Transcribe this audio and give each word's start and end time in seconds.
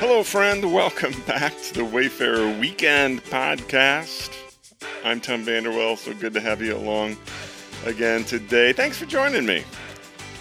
Hello, 0.00 0.22
friend. 0.22 0.72
Welcome 0.72 1.12
back 1.26 1.54
to 1.60 1.74
the 1.74 1.84
Wayfarer 1.84 2.58
Weekend 2.58 3.22
Podcast. 3.24 4.34
I'm 5.04 5.20
Tom 5.20 5.44
Vanderwell, 5.44 5.98
so 5.98 6.14
good 6.14 6.32
to 6.32 6.40
have 6.40 6.62
you 6.62 6.74
along 6.74 7.18
again 7.84 8.24
today. 8.24 8.72
Thanks 8.72 8.96
for 8.96 9.04
joining 9.04 9.44
me. 9.44 9.62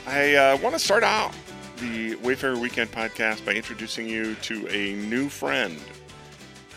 I 0.08 0.36
uh, 0.36 0.58
want 0.60 0.76
to 0.76 0.80
start 0.80 1.04
out 1.04 1.34
the 1.82 2.16
Wayfarer 2.16 2.58
Weekend 2.58 2.90
Podcast 2.94 3.46
by 3.46 3.52
introducing 3.52 4.08
you 4.08 4.36
to 4.36 4.66
a 4.70 4.94
new 4.94 5.28
friend, 5.28 5.78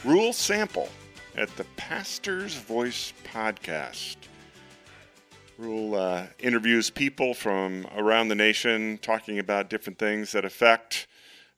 Rule 0.05 0.33
Sample 0.33 0.89
at 1.37 1.57
the 1.57 1.65
Pastor's 1.77 2.57
Voice 2.57 3.13
Podcast. 3.33 4.17
Rule 5.57 5.95
uh, 5.95 6.27
interviews 6.41 6.91
people 6.91 7.33
from 7.33 7.87
around 7.95 8.27
the 8.27 8.35
nation 8.35 8.99
talking 9.03 9.39
about 9.39 9.71
different 9.71 10.01
things 10.01 10.33
that 10.33 10.45
affect 10.45 11.07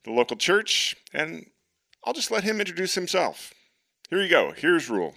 the 0.04 0.12
local 0.12 0.36
church, 0.36 0.94
and 1.14 1.46
I'll 2.04 2.12
just 2.12 2.30
let 2.30 2.44
him 2.44 2.60
introduce 2.60 2.94
himself. 2.94 3.54
Here 4.10 4.22
you 4.22 4.28
go. 4.28 4.52
Here's 4.54 4.90
Rule. 4.90 5.14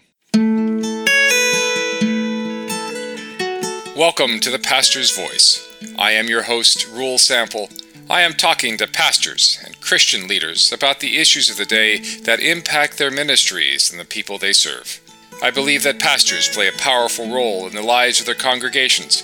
Welcome 3.98 4.40
to 4.40 4.50
the 4.50 4.62
Pastor's 4.64 5.14
Voice. 5.16 5.68
I 6.00 6.12
am 6.12 6.28
your 6.28 6.44
host, 6.44 6.88
Rule 6.88 7.18
Sample. 7.18 7.68
I 8.09 8.22
am 8.22 8.31
talking 8.34 8.78
to 8.78 8.88
pastors 8.88 9.59
and 9.66 9.80
Christian 9.81 10.26
leaders 10.26 10.72
about 10.72 11.02
the 11.02 11.17
issues 11.17 11.50
of 11.50 11.58
the 11.58 11.66
day 11.66 11.98
that 12.22 12.40
impact 12.40 12.98
their 12.98 13.12
ministries 13.12 13.92
and 13.92 14.00
the 14.00 14.06
people 14.06 14.38
they 14.38 14.54
serve. 14.54 15.02
I 15.44 15.52
believe 15.52 15.84
that 15.84 16.00
pastors 16.00 16.48
play 16.48 16.70
a 16.70 16.80
powerful 16.80 17.30
role 17.30 17.67
in 17.67 17.76
the 17.76 17.81
lives 17.81 18.22
of 18.22 18.26
their 18.26 18.36
congregations. 18.36 19.23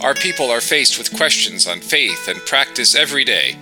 Our 0.00 0.14
people 0.14 0.50
are 0.50 0.60
faced 0.60 0.98
with 0.98 1.16
questions 1.16 1.66
on 1.66 1.80
faith 1.80 2.28
and 2.28 2.38
practice 2.46 2.94
every 2.94 3.24
day, 3.24 3.56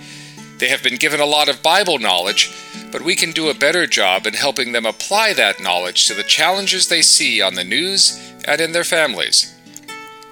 they 0.57 0.69
have 0.69 0.83
been 0.83 0.97
given 0.97 1.19
a 1.19 1.25
lot 1.25 1.49
of 1.49 1.63
Bible 1.63 1.99
knowledge, 1.99 2.53
but 2.91 3.01
we 3.01 3.15
can 3.15 3.31
do 3.31 3.49
a 3.49 3.53
better 3.53 3.87
job 3.87 4.27
in 4.27 4.33
helping 4.33 4.71
them 4.71 4.85
apply 4.85 5.33
that 5.33 5.61
knowledge 5.61 6.05
to 6.07 6.13
the 6.13 6.23
challenges 6.23 6.87
they 6.87 7.01
see 7.01 7.41
on 7.41 7.55
the 7.55 7.63
news 7.63 8.33
and 8.45 8.61
in 8.61 8.71
their 8.71 8.83
families. 8.83 9.53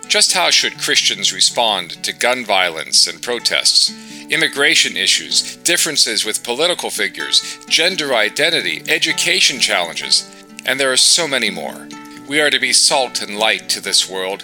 Just 0.08 0.34
how 0.34 0.50
should 0.50 0.78
Christians 0.78 1.34
respond 1.34 2.04
to 2.04 2.14
gun 2.14 2.46
violence 2.46 3.08
and 3.08 3.22
protests, 3.22 3.92
immigration 4.30 4.98
issues, 4.98 5.56
differences 5.58 6.26
with 6.26 6.44
political 6.44 6.90
figures, 6.90 7.58
gender 7.68 8.14
identity, 8.14 8.84
education 8.88 9.60
challenges, 9.60 10.30
and 10.66 10.80
there 10.80 10.92
are 10.92 10.98
so 10.98 11.28
many 11.28 11.50
more? 11.50 11.88
We 12.28 12.42
are 12.42 12.50
to 12.50 12.60
be 12.60 12.74
salt 12.74 13.22
and 13.22 13.40
light 13.40 13.70
to 13.70 13.82
this 13.82 14.10
world. 14.10 14.44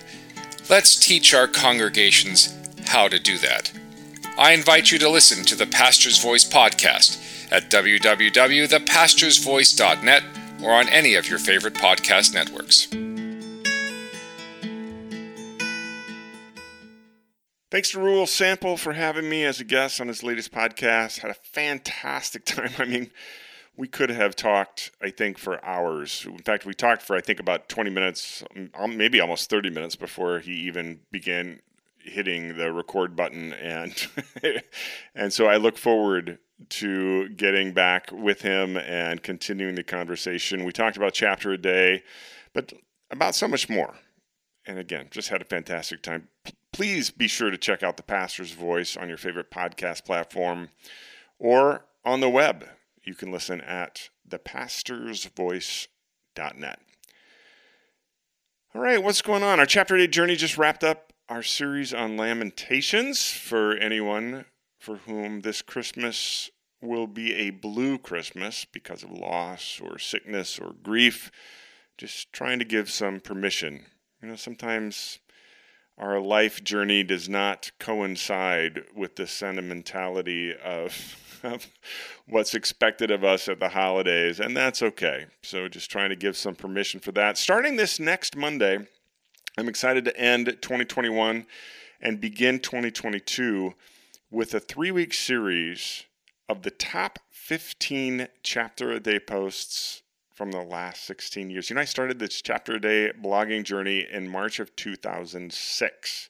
Let's 0.70 0.96
teach 0.96 1.34
our 1.34 1.48
congregations 1.48 2.54
how 2.88 3.08
to 3.10 3.20
do 3.20 3.38
that. 3.40 3.72
I 4.38 4.52
invite 4.52 4.92
you 4.92 5.00
to 5.00 5.10
listen 5.10 5.44
to 5.46 5.56
the 5.56 5.66
Pastor's 5.66 6.22
Voice 6.22 6.48
podcast 6.48 7.52
at 7.52 7.72
www.thepastorsvoice.net 7.72 10.24
or 10.62 10.74
on 10.74 10.88
any 10.90 11.16
of 11.16 11.28
your 11.28 11.40
favorite 11.40 11.74
podcast 11.74 12.36
networks. 12.36 12.86
Thanks 17.72 17.90
to 17.92 18.00
Rule 18.00 18.28
Sample 18.28 18.78
for 18.78 18.94
having 18.94 19.28
me 19.28 19.44
as 19.44 19.60
a 19.60 19.64
guest 19.64 20.00
on 20.00 20.08
his 20.08 20.22
latest 20.22 20.52
podcast. 20.52 21.22
Had 21.22 21.32
a 21.32 21.38
fantastic 21.52 22.46
time. 22.46 22.74
I 22.78 22.86
mean, 22.86 23.10
we 23.76 23.88
could 23.88 24.12
have 24.12 24.36
talked, 24.36 24.92
I 25.02 25.10
think, 25.10 25.40
for 25.40 25.66
hours. 25.66 26.28
In 26.28 26.38
fact, 26.40 26.64
we 26.64 26.76
talked 26.76 27.02
for, 27.02 27.16
I 27.16 27.22
think, 27.22 27.40
about 27.40 27.70
20 27.70 27.90
minutes, 27.90 28.44
um, 28.76 28.98
maybe 28.98 29.20
almost 29.20 29.50
30 29.50 29.72
minutes 29.72 29.96
before 29.96 30.38
he 30.40 30.54
even 30.54 31.00
began 31.12 31.62
hitting 32.08 32.58
the 32.58 32.72
record 32.72 33.16
button 33.16 33.54
and 33.54 34.08
and 35.16 35.34
so 35.34 35.48
I 35.48 35.58
look 35.58 35.78
forward 35.78 36.40
to 36.70 37.30
getting 37.30 37.74
back 37.74 38.12
with 38.12 38.42
him 38.42 38.78
and 38.78 39.22
continuing 39.22 39.76
the 39.76 39.84
conversation. 39.84 40.66
We 40.66 40.72
talked 40.72 40.98
about 40.98 41.14
chapter 41.14 41.52
a 41.52 41.58
day, 41.58 42.04
but 42.54 42.74
about 43.12 43.36
so 43.36 43.48
much 43.48 43.70
more. 43.70 43.94
And 44.66 44.80
again, 44.80 45.08
just 45.12 45.30
had 45.30 45.42
a 45.42 45.46
fantastic 45.46 46.02
time. 46.02 46.28
Please 46.74 47.12
be 47.12 47.28
sure 47.28 47.52
to 47.52 47.58
check 47.58 47.84
out 47.84 47.98
the 47.98 48.04
pastor's 48.04 48.52
voice 48.52 48.98
on 48.98 49.08
your 49.08 49.18
favorite 49.18 49.52
podcast 49.52 50.04
platform 50.04 50.70
or 51.40 51.86
on 52.04 52.20
the 52.20 52.30
web. 52.30 52.68
You 53.04 53.16
can 53.16 53.32
listen 53.32 53.62
at 53.62 54.10
thepastorsvoice.net. 54.30 56.80
All 58.76 58.82
right, 58.82 59.02
what's 59.02 59.22
going 59.22 59.44
on? 59.44 59.60
Our 59.60 59.66
chapter 59.66 59.96
a 59.96 60.00
day 60.00 60.08
journey 60.08 60.36
just 60.36 60.58
wrapped 60.58 60.84
up 60.84 61.07
our 61.30 61.44
series 61.44 61.94
on 61.94 62.16
Lamentations 62.16 63.32
for 63.32 63.76
anyone 63.76 64.46
for 64.80 64.98
whom 64.98 65.42
this 65.42 65.62
Christmas 65.62 66.50
will 66.82 67.08
be 67.08 67.34
a 67.34 67.50
blue 67.50 67.98
Christmas 67.98 68.66
because 68.66 69.04
of 69.04 69.12
loss 69.12 69.82
or 69.84 70.00
sickness 70.00 70.58
or 70.58 70.74
grief. 70.84 71.32
Just 71.98 72.32
trying 72.32 72.60
to 72.60 72.66
give 72.66 72.90
some 72.90 73.20
permission. 73.20 73.86
You 74.22 74.30
know, 74.30 74.36
sometimes 74.36 75.20
our 75.98 76.22
life 76.22 76.64
journey 76.64 77.04
does 77.04 77.28
not 77.28 77.72
coincide 77.80 78.84
with 78.96 79.16
the 79.18 79.28
sentimentality 79.28 80.54
of, 80.56 81.40
of, 81.44 81.68
what's 82.28 82.54
expected 82.54 83.12
of 83.12 83.24
us 83.24 83.50
at 83.50 83.60
the 83.60 83.70
holidays, 83.70 84.40
and 84.40 84.56
that's 84.56 84.82
okay. 84.82 85.26
So, 85.42 85.68
just 85.68 85.90
trying 85.90 86.10
to 86.10 86.16
give 86.16 86.38
some 86.38 86.56
permission 86.56 87.00
for 87.00 87.12
that. 87.14 87.38
Starting 87.38 87.76
this 87.76 88.00
next 88.00 88.36
Monday, 88.36 88.88
I'm 89.60 89.68
excited 89.68 90.06
to 90.06 90.16
end 90.16 90.46
2021 90.46 91.48
and 92.00 92.22
begin 92.22 92.60
2022 92.60 93.74
with 94.30 94.54
a 94.54 94.60
three 94.60 94.92
week 94.92 95.16
series 95.16 96.04
of 96.48 96.62
the 96.62 96.70
top 96.70 97.18
15 97.32 98.28
chapter 98.44 98.92
a 98.92 99.00
day 99.00 99.18
posts 99.20 100.04
from 100.32 100.52
the 100.52 100.62
last 100.62 101.06
16 101.06 101.50
years. 101.50 101.72
You 101.72 101.76
know, 101.76 101.82
I 101.82 101.86
started 101.86 102.20
this 102.20 102.40
chapter 102.40 102.76
a 102.76 102.80
day 102.80 103.12
blogging 103.20 103.64
journey 103.64 104.06
in 104.12 104.28
March 104.28 104.60
of 104.60 104.76
2006 104.76 106.30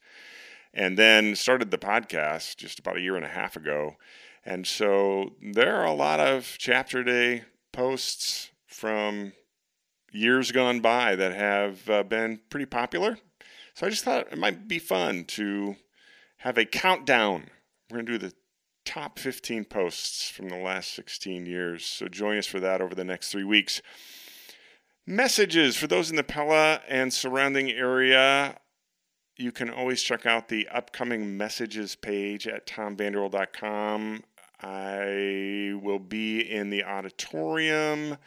and 0.73 0.97
then 0.97 1.35
started 1.35 1.69
the 1.69 1.77
podcast 1.77 2.55
just 2.55 2.79
about 2.79 2.95
a 2.95 3.01
year 3.01 3.17
and 3.17 3.25
a 3.25 3.29
half 3.29 3.57
ago. 3.57 3.97
And 4.45 4.65
so 4.65 5.33
there 5.41 5.75
are 5.75 5.85
a 5.85 5.91
lot 5.91 6.21
of 6.21 6.55
chapter 6.59 6.99
a 6.99 7.05
day 7.05 7.43
posts 7.73 8.51
from 8.67 9.33
years 10.11 10.51
gone 10.51 10.79
by 10.79 11.15
that 11.15 11.33
have 11.33 11.89
uh, 11.89 12.03
been 12.03 12.39
pretty 12.49 12.65
popular. 12.65 13.17
So 13.73 13.85
I 13.85 13.89
just 13.89 14.03
thought 14.03 14.31
it 14.31 14.37
might 14.37 14.67
be 14.67 14.79
fun 14.79 15.25
to 15.25 15.75
have 16.37 16.57
a 16.57 16.65
countdown. 16.65 17.49
We're 17.89 17.97
going 17.97 18.05
to 18.07 18.11
do 18.17 18.27
the 18.27 18.33
top 18.85 19.19
15 19.19 19.65
posts 19.65 20.29
from 20.29 20.49
the 20.49 20.57
last 20.57 20.93
16 20.95 21.45
years. 21.45 21.85
So 21.85 22.07
join 22.07 22.37
us 22.37 22.47
for 22.47 22.59
that 22.59 22.81
over 22.81 22.95
the 22.95 23.03
next 23.03 23.31
three 23.31 23.43
weeks. 23.43 23.81
Messages 25.05 25.77
for 25.77 25.87
those 25.87 26.09
in 26.09 26.15
the 26.15 26.23
Pella 26.23 26.81
and 26.87 27.13
surrounding 27.13 27.69
area. 27.69 28.57
You 29.35 29.51
can 29.51 29.69
always 29.69 30.01
check 30.01 30.25
out 30.25 30.47
the 30.47 30.67
upcoming 30.69 31.37
messages 31.37 31.95
page 31.95 32.47
at 32.47 32.65
tomvanderwell.com. 32.65 34.23
I 34.61 35.73
will 35.81 35.99
be 35.99 36.39
in 36.39 36.71
the 36.71 36.83
auditorium 36.83 38.17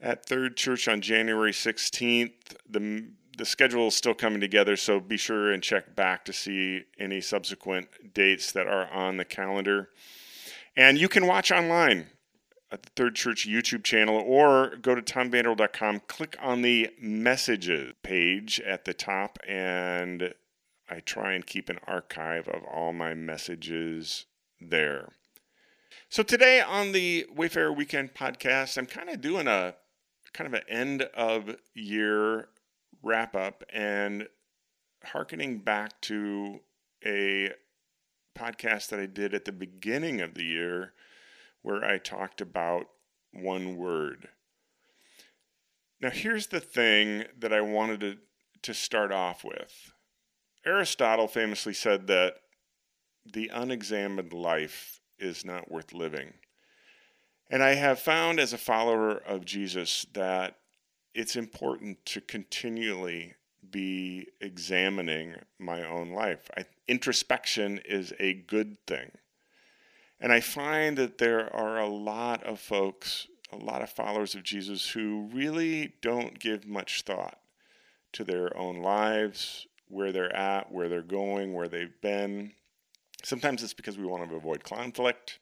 at 0.00 0.26
Third 0.26 0.56
Church 0.56 0.88
on 0.88 1.00
January 1.00 1.52
16th. 1.52 2.32
The 2.68 3.04
the 3.40 3.46
schedule 3.46 3.88
is 3.88 3.94
still 3.94 4.12
coming 4.12 4.40
together, 4.40 4.76
so 4.76 5.00
be 5.00 5.16
sure 5.16 5.50
and 5.50 5.62
check 5.62 5.96
back 5.96 6.26
to 6.26 6.32
see 6.32 6.82
any 6.98 7.22
subsequent 7.22 8.12
dates 8.12 8.52
that 8.52 8.66
are 8.66 8.86
on 8.90 9.16
the 9.16 9.24
calendar. 9.24 9.88
And 10.76 10.98
you 10.98 11.08
can 11.08 11.26
watch 11.26 11.50
online 11.50 12.08
at 12.70 12.82
the 12.82 12.90
Third 12.94 13.14
Church 13.14 13.48
YouTube 13.48 13.82
channel 13.82 14.16
or 14.16 14.76
go 14.82 14.94
to 14.94 15.00
tomvanderwell.com, 15.00 16.02
click 16.06 16.36
on 16.38 16.60
the 16.60 16.90
messages 17.00 17.94
page 18.02 18.60
at 18.60 18.84
the 18.84 18.92
top, 18.92 19.38
and 19.48 20.34
I 20.90 21.00
try 21.00 21.32
and 21.32 21.46
keep 21.46 21.70
an 21.70 21.78
archive 21.86 22.46
of 22.46 22.62
all 22.64 22.92
my 22.92 23.14
messages 23.14 24.26
there. 24.60 25.12
So 26.10 26.22
today 26.22 26.60
on 26.60 26.92
the 26.92 27.26
Wayfarer 27.34 27.72
Weekend 27.72 28.12
podcast, 28.12 28.76
I'm 28.76 28.86
kind 28.86 29.08
of 29.08 29.22
doing 29.22 29.46
a 29.46 29.76
kind 30.32 30.46
of 30.46 30.54
an 30.54 30.68
end 30.68 31.02
of 31.14 31.56
year 31.74 32.48
wrap 33.02 33.34
up 33.34 33.64
and 33.72 34.28
harkening 35.04 35.58
back 35.58 36.00
to 36.02 36.60
a 37.04 37.50
podcast 38.38 38.88
that 38.88 39.00
I 39.00 39.06
did 39.06 39.34
at 39.34 39.44
the 39.44 39.52
beginning 39.52 40.20
of 40.20 40.34
the 40.34 40.44
year 40.44 40.92
where 41.62 41.84
I 41.84 41.98
talked 41.98 42.40
about 42.40 42.86
one 43.32 43.76
word. 43.76 44.28
Now, 46.00 46.10
here's 46.10 46.46
the 46.46 46.60
thing 46.60 47.24
that 47.38 47.52
I 47.52 47.60
wanted 47.60 48.00
to, 48.00 48.16
to 48.62 48.74
start 48.74 49.12
off 49.12 49.44
with 49.44 49.92
Aristotle 50.64 51.28
famously 51.28 51.72
said 51.72 52.06
that 52.08 52.34
the 53.30 53.50
unexamined 53.52 54.32
life 54.32 55.00
is 55.18 55.44
not 55.44 55.70
worth 55.70 55.92
living. 55.92 56.34
And 57.50 57.62
I 57.64 57.74
have 57.74 57.98
found 57.98 58.38
as 58.38 58.52
a 58.52 58.58
follower 58.58 59.16
of 59.26 59.44
Jesus 59.44 60.06
that 60.12 60.56
it's 61.14 61.34
important 61.34 62.04
to 62.06 62.20
continually 62.20 63.34
be 63.68 64.28
examining 64.40 65.34
my 65.58 65.84
own 65.84 66.10
life. 66.10 66.48
I, 66.56 66.64
introspection 66.86 67.80
is 67.84 68.12
a 68.20 68.34
good 68.34 68.76
thing. 68.86 69.10
And 70.20 70.32
I 70.32 70.40
find 70.40 70.96
that 70.98 71.18
there 71.18 71.54
are 71.54 71.78
a 71.78 71.88
lot 71.88 72.44
of 72.44 72.60
folks, 72.60 73.26
a 73.52 73.56
lot 73.56 73.82
of 73.82 73.90
followers 73.90 74.34
of 74.34 74.44
Jesus 74.44 74.88
who 74.88 75.28
really 75.32 75.94
don't 76.02 76.38
give 76.38 76.66
much 76.66 77.02
thought 77.02 77.38
to 78.12 78.22
their 78.22 78.56
own 78.56 78.80
lives, 78.80 79.66
where 79.88 80.12
they're 80.12 80.34
at, 80.34 80.70
where 80.70 80.88
they're 80.88 81.02
going, 81.02 81.52
where 81.52 81.68
they've 81.68 82.00
been. 82.00 82.52
Sometimes 83.24 83.62
it's 83.62 83.74
because 83.74 83.98
we 83.98 84.06
want 84.06 84.28
to 84.28 84.36
avoid 84.36 84.62
conflict. 84.62 85.40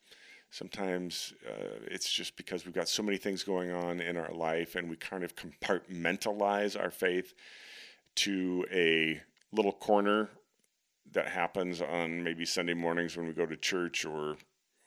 Sometimes 0.50 1.34
uh, 1.46 1.80
it's 1.86 2.10
just 2.10 2.36
because 2.36 2.64
we've 2.64 2.74
got 2.74 2.88
so 2.88 3.02
many 3.02 3.18
things 3.18 3.42
going 3.42 3.70
on 3.70 4.00
in 4.00 4.16
our 4.16 4.32
life 4.32 4.76
and 4.76 4.88
we 4.88 4.96
kind 4.96 5.22
of 5.22 5.34
compartmentalize 5.36 6.78
our 6.78 6.90
faith 6.90 7.34
to 8.16 8.64
a 8.72 9.20
little 9.52 9.72
corner 9.72 10.28
that 11.12 11.28
happens 11.28 11.80
on 11.80 12.22
maybe 12.22 12.44
Sunday 12.44 12.74
mornings 12.74 13.16
when 13.16 13.26
we 13.26 13.32
go 13.32 13.46
to 13.46 13.56
church 13.56 14.04
or 14.04 14.36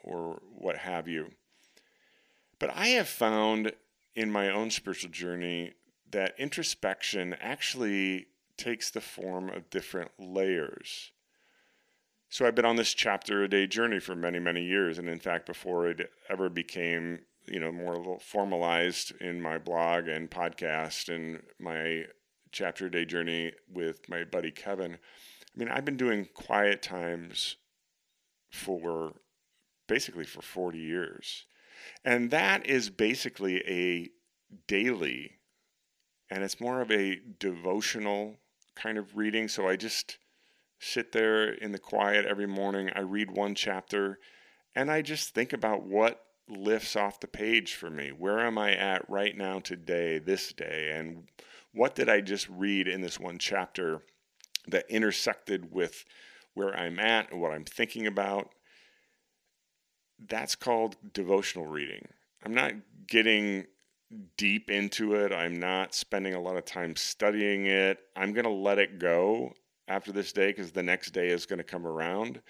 or 0.04 0.42
what 0.58 0.78
have 0.78 1.08
you. 1.08 1.32
But 2.60 2.76
I 2.76 2.88
have 2.88 3.08
found 3.08 3.72
in 4.16 4.32
my 4.32 4.50
own 4.50 4.72
spiritual 4.72 5.12
journey 5.12 5.74
that 6.12 6.36
introspection 6.38 7.36
actually 7.40 8.28
takes 8.58 8.92
the 8.92 9.02
form 9.02 9.50
of 9.50 9.70
different 9.70 10.12
layers. 10.20 11.12
So 12.32 12.48
I've 12.48 12.56
been 12.56 12.64
on 12.64 12.78
this 12.78 12.94
chapter 12.94 13.44
a 13.44 13.50
day 13.50 13.68
journey 13.68 14.00
for 14.00 14.16
many, 14.16 14.40
many 14.40 14.64
years. 14.64 14.98
And 14.98 15.10
in 15.10 15.20
fact, 15.20 15.46
before 15.46 15.90
it 15.90 16.10
ever 16.30 16.48
became, 16.50 17.20
you 17.46 17.60
know, 17.60 17.74
more 17.74 18.20
formalized 18.22 19.12
in 19.20 19.42
my 19.42 19.58
blog 19.58 20.08
and 20.08 20.32
podcast 20.32 21.14
and 21.14 21.44
my 21.60 22.06
chapter 22.54 22.86
a 22.86 22.92
day 22.92 23.04
journey 23.04 23.52
with 23.70 24.08
my 24.08 24.24
buddy 24.24 24.50
Kevin, 24.50 24.94
I 24.94 25.60
mean, 25.60 25.68
I've 25.68 25.84
been 25.84 25.98
doing 25.98 26.30
quiet 26.34 26.82
times 26.82 27.58
for 28.50 29.12
basically 29.90 30.24
for 30.24 30.42
40 30.42 30.80
years. 30.80 31.46
And 32.06 32.32
that 32.32 32.66
is 32.66 32.90
basically 32.90 33.58
a 33.68 34.10
daily, 34.68 35.40
and 36.30 36.46
it's 36.46 36.62
more 36.62 36.80
of 36.80 36.92
a 36.92 37.20
devotional 37.40 38.38
kind 38.76 38.98
of 38.98 39.18
reading. 39.18 39.50
So 39.50 39.68
I 39.68 39.76
just 39.76 40.18
sit 40.82 41.12
there 41.12 41.52
in 41.52 41.72
the 41.72 41.80
quiet 41.80 42.26
every 42.26 42.48
morning. 42.48 42.90
I 42.96 43.02
read 43.02 43.32
one 43.32 43.56
chapter 43.56 44.20
and 44.76 44.92
I 44.92 45.02
just 45.02 45.34
think 45.34 45.54
about 45.54 45.84
what 45.84 46.26
lifts 46.50 46.96
off 46.96 47.20
the 47.20 47.28
page 47.28 47.76
for 47.76 47.90
me. 47.90 48.10
Where 48.10 48.40
am 48.40 48.58
I 48.58 48.74
at 48.74 49.10
right 49.10 49.38
now, 49.38 49.60
today, 49.60 50.20
this 50.20 50.52
day? 50.52 50.92
And 50.94 51.30
what 51.74 51.96
did 51.96 52.10
I 52.10 52.22
just 52.22 52.50
read 52.50 52.88
in 52.88 53.02
this 53.02 53.20
one 53.20 53.38
chapter 53.38 54.02
that 54.68 54.90
intersected 54.90 55.72
with 55.72 56.04
where 56.54 56.76
I'm 56.76 57.00
at 57.00 57.32
and 57.32 57.40
what 57.40 57.52
I'm 57.52 57.66
thinking 57.66 58.08
about? 58.08 58.50
that's 60.28 60.56
called 60.56 60.96
devotional 61.14 61.66
reading. 61.66 62.08
I'm 62.44 62.54
not 62.54 62.74
getting 63.08 63.66
deep 64.38 64.70
into 64.70 65.16
it. 65.16 65.32
I'm 65.32 65.60
not 65.60 65.96
spending 65.96 66.34
a 66.34 66.42
lot 66.42 66.58
of 66.58 66.66
time 66.66 66.96
studying 66.96 67.66
it. 67.66 68.00
I'm 68.16 68.34
going 68.34 68.46
to 68.46 68.52
let 68.52 68.80
it 68.80 69.00
go 69.00 69.54
after 69.92 70.12
this 70.12 70.32
day 70.32 70.48
because 70.48 70.72
the 70.72 70.84
next 70.84 71.12
day 71.12 71.28
is 71.28 71.46
going 71.46 71.58
to 71.58 71.64
come 71.64 71.86
around. 71.86 72.42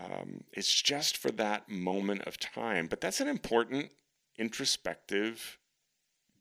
Um, 0.00 0.44
it's 0.52 0.82
just 0.82 1.16
for 1.16 1.30
that 1.32 1.68
moment 1.68 2.22
of 2.22 2.38
time. 2.38 2.86
But 2.88 3.00
that's 3.00 3.20
an 3.20 3.28
important 3.28 3.90
introspective 4.36 5.58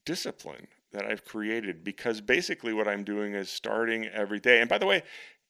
discipline 0.03 0.67
that 0.91 1.05
I've 1.05 1.25
created 1.25 1.83
because 1.83 2.21
basically 2.21 2.73
what 2.73 2.87
I'm 2.87 3.03
doing 3.03 3.33
is 3.33 3.49
starting 3.49 4.05
every 4.05 4.39
day. 4.39 4.59
And 4.59 4.69
by 4.69 4.77
the 4.77 4.85
way, 4.85 5.03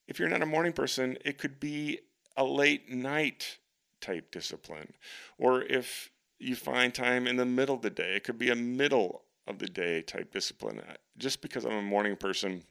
if 0.08 0.20
you're 0.20 0.30
not 0.30 0.42
a 0.42 0.48
morning 0.48 0.74
person, 0.74 1.18
it 1.24 1.38
could 1.38 1.60
be 1.60 2.00
a 2.36 2.44
late 2.44 2.90
night 2.90 3.60
type 4.02 4.32
discipline. 4.32 4.94
Or 5.38 5.62
if 5.62 6.10
you 6.38 6.56
find 6.56 6.94
time 6.94 7.28
in 7.28 7.38
the 7.38 7.46
middle 7.46 7.76
of 7.76 7.82
the 7.82 7.90
day, 7.90 8.16
it 8.16 8.24
could 8.24 8.38
be 8.38 8.50
a 8.50 8.56
middle 8.56 9.24
of 9.48 9.60
the 9.60 9.68
day 9.68 10.02
type 10.02 10.34
discipline. 10.34 10.80
Uh, 10.80 10.94
just 11.18 11.42
because 11.42 11.66
I'm 11.66 11.72
a 11.72 11.82
morning 11.82 12.16
person 12.16 12.64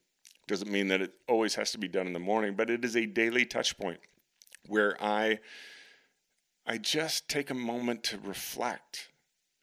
doesn't 0.51 0.71
mean 0.71 0.89
that 0.89 1.01
it 1.01 1.13
always 1.29 1.55
has 1.55 1.71
to 1.71 1.79
be 1.79 1.89
done 1.89 2.09
in 2.09 2.13
the 2.13 2.19
morning, 2.19 2.55
but 2.57 2.69
it 2.69 2.85
is 2.85 2.97
a 2.97 3.07
daily 3.07 3.45
touch 3.45 3.79
point 3.79 4.01
where 4.67 4.97
I 5.01 5.39
I 6.67 6.77
just 6.77 7.29
take 7.29 7.51
a 7.51 7.55
moment 7.55 8.03
to 8.05 8.19
reflect, 8.19 9.09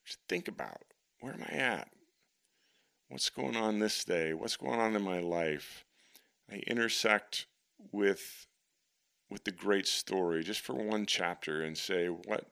to 0.08 0.18
think 0.30 0.48
about 0.48 0.82
where 1.20 1.34
am 1.34 1.44
I 1.44 1.54
at? 1.54 1.90
What's 3.10 3.30
going 3.30 3.58
on 3.58 3.80
this 3.80 4.04
day? 4.04 4.34
What's 4.34 4.58
going 4.58 4.80
on 4.80 4.96
in 4.96 5.02
my 5.02 5.20
life? 5.20 5.84
I 6.50 6.56
intersect 6.68 7.48
with 7.92 8.48
with 9.30 9.44
the 9.44 9.52
great 9.52 9.88
story 9.88 10.42
just 10.42 10.62
for 10.62 10.74
one 10.74 11.06
chapter 11.06 11.64
and 11.64 11.78
say 11.78 12.08
what 12.08 12.46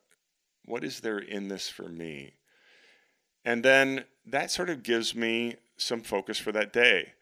what 0.66 0.84
is 0.84 1.00
there 1.00 1.20
in 1.20 1.48
this 1.48 1.70
for 1.70 1.88
me 1.88 2.34
and 3.46 3.64
then 3.64 4.04
that 4.26 4.52
sort 4.52 4.70
of 4.70 4.84
gives 4.84 5.16
me 5.16 5.56
some 5.78 6.02
focus 6.02 6.38
for 6.38 6.52
that 6.52 6.74
day 6.74 7.14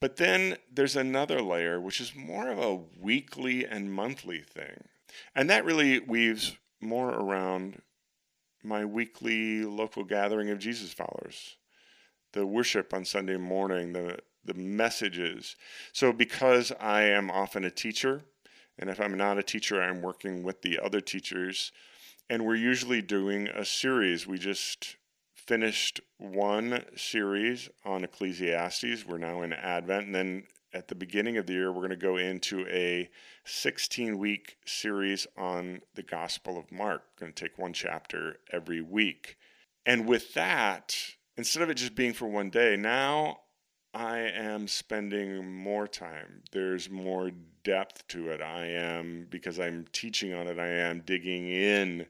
but 0.00 0.16
then 0.16 0.56
there's 0.72 0.96
another 0.96 1.40
layer 1.40 1.80
which 1.80 2.00
is 2.00 2.14
more 2.14 2.48
of 2.48 2.58
a 2.58 2.80
weekly 3.00 3.64
and 3.64 3.92
monthly 3.92 4.40
thing 4.40 4.84
and 5.34 5.48
that 5.48 5.64
really 5.64 5.98
weaves 6.00 6.56
more 6.80 7.10
around 7.10 7.80
my 8.62 8.84
weekly 8.84 9.64
local 9.64 10.04
gathering 10.04 10.50
of 10.50 10.58
jesus 10.58 10.92
followers 10.92 11.56
the 12.32 12.46
worship 12.46 12.92
on 12.92 13.04
sunday 13.04 13.36
morning 13.36 13.92
the 13.92 14.18
the 14.44 14.54
messages 14.54 15.56
so 15.92 16.12
because 16.12 16.72
i 16.80 17.02
am 17.02 17.30
often 17.30 17.64
a 17.64 17.70
teacher 17.70 18.22
and 18.78 18.88
if 18.88 19.00
I'm 19.00 19.16
not 19.16 19.38
a 19.38 19.42
teacher, 19.42 19.82
I'm 19.82 20.02
working 20.02 20.42
with 20.42 20.62
the 20.62 20.78
other 20.78 21.00
teachers. 21.00 21.72
And 22.30 22.44
we're 22.44 22.56
usually 22.56 23.02
doing 23.02 23.48
a 23.48 23.64
series. 23.64 24.26
We 24.26 24.38
just 24.38 24.96
finished 25.48 26.02
one 26.18 26.84
series 26.94 27.70
on 27.82 28.04
Ecclesiastes. 28.04 29.06
We're 29.06 29.16
now 29.16 29.40
in 29.40 29.54
Advent. 29.54 30.04
And 30.04 30.14
then 30.14 30.42
at 30.74 30.88
the 30.88 30.94
beginning 30.94 31.38
of 31.38 31.46
the 31.46 31.54
year, 31.54 31.72
we're 31.72 31.80
going 31.80 31.88
to 31.88 31.96
go 31.96 32.18
into 32.18 32.66
a 32.68 33.08
16 33.46 34.18
week 34.18 34.58
series 34.66 35.26
on 35.38 35.80
the 35.94 36.02
Gospel 36.02 36.58
of 36.58 36.70
Mark. 36.70 37.02
We're 37.16 37.26
going 37.26 37.32
to 37.32 37.44
take 37.44 37.56
one 37.56 37.72
chapter 37.72 38.36
every 38.52 38.82
week. 38.82 39.38
And 39.86 40.06
with 40.06 40.34
that, 40.34 40.94
instead 41.38 41.62
of 41.62 41.70
it 41.70 41.78
just 41.78 41.94
being 41.94 42.12
for 42.12 42.28
one 42.28 42.50
day, 42.50 42.76
now 42.76 43.38
I 43.94 44.18
am 44.18 44.68
spending 44.68 45.50
more 45.50 45.88
time. 45.88 46.42
There's 46.52 46.90
more 46.90 47.30
depth 47.64 48.06
to 48.08 48.28
it. 48.28 48.42
I 48.42 48.66
am, 48.66 49.26
because 49.30 49.58
I'm 49.58 49.86
teaching 49.92 50.34
on 50.34 50.46
it, 50.46 50.58
I 50.58 50.68
am 50.68 51.00
digging 51.06 51.48
in 51.48 52.04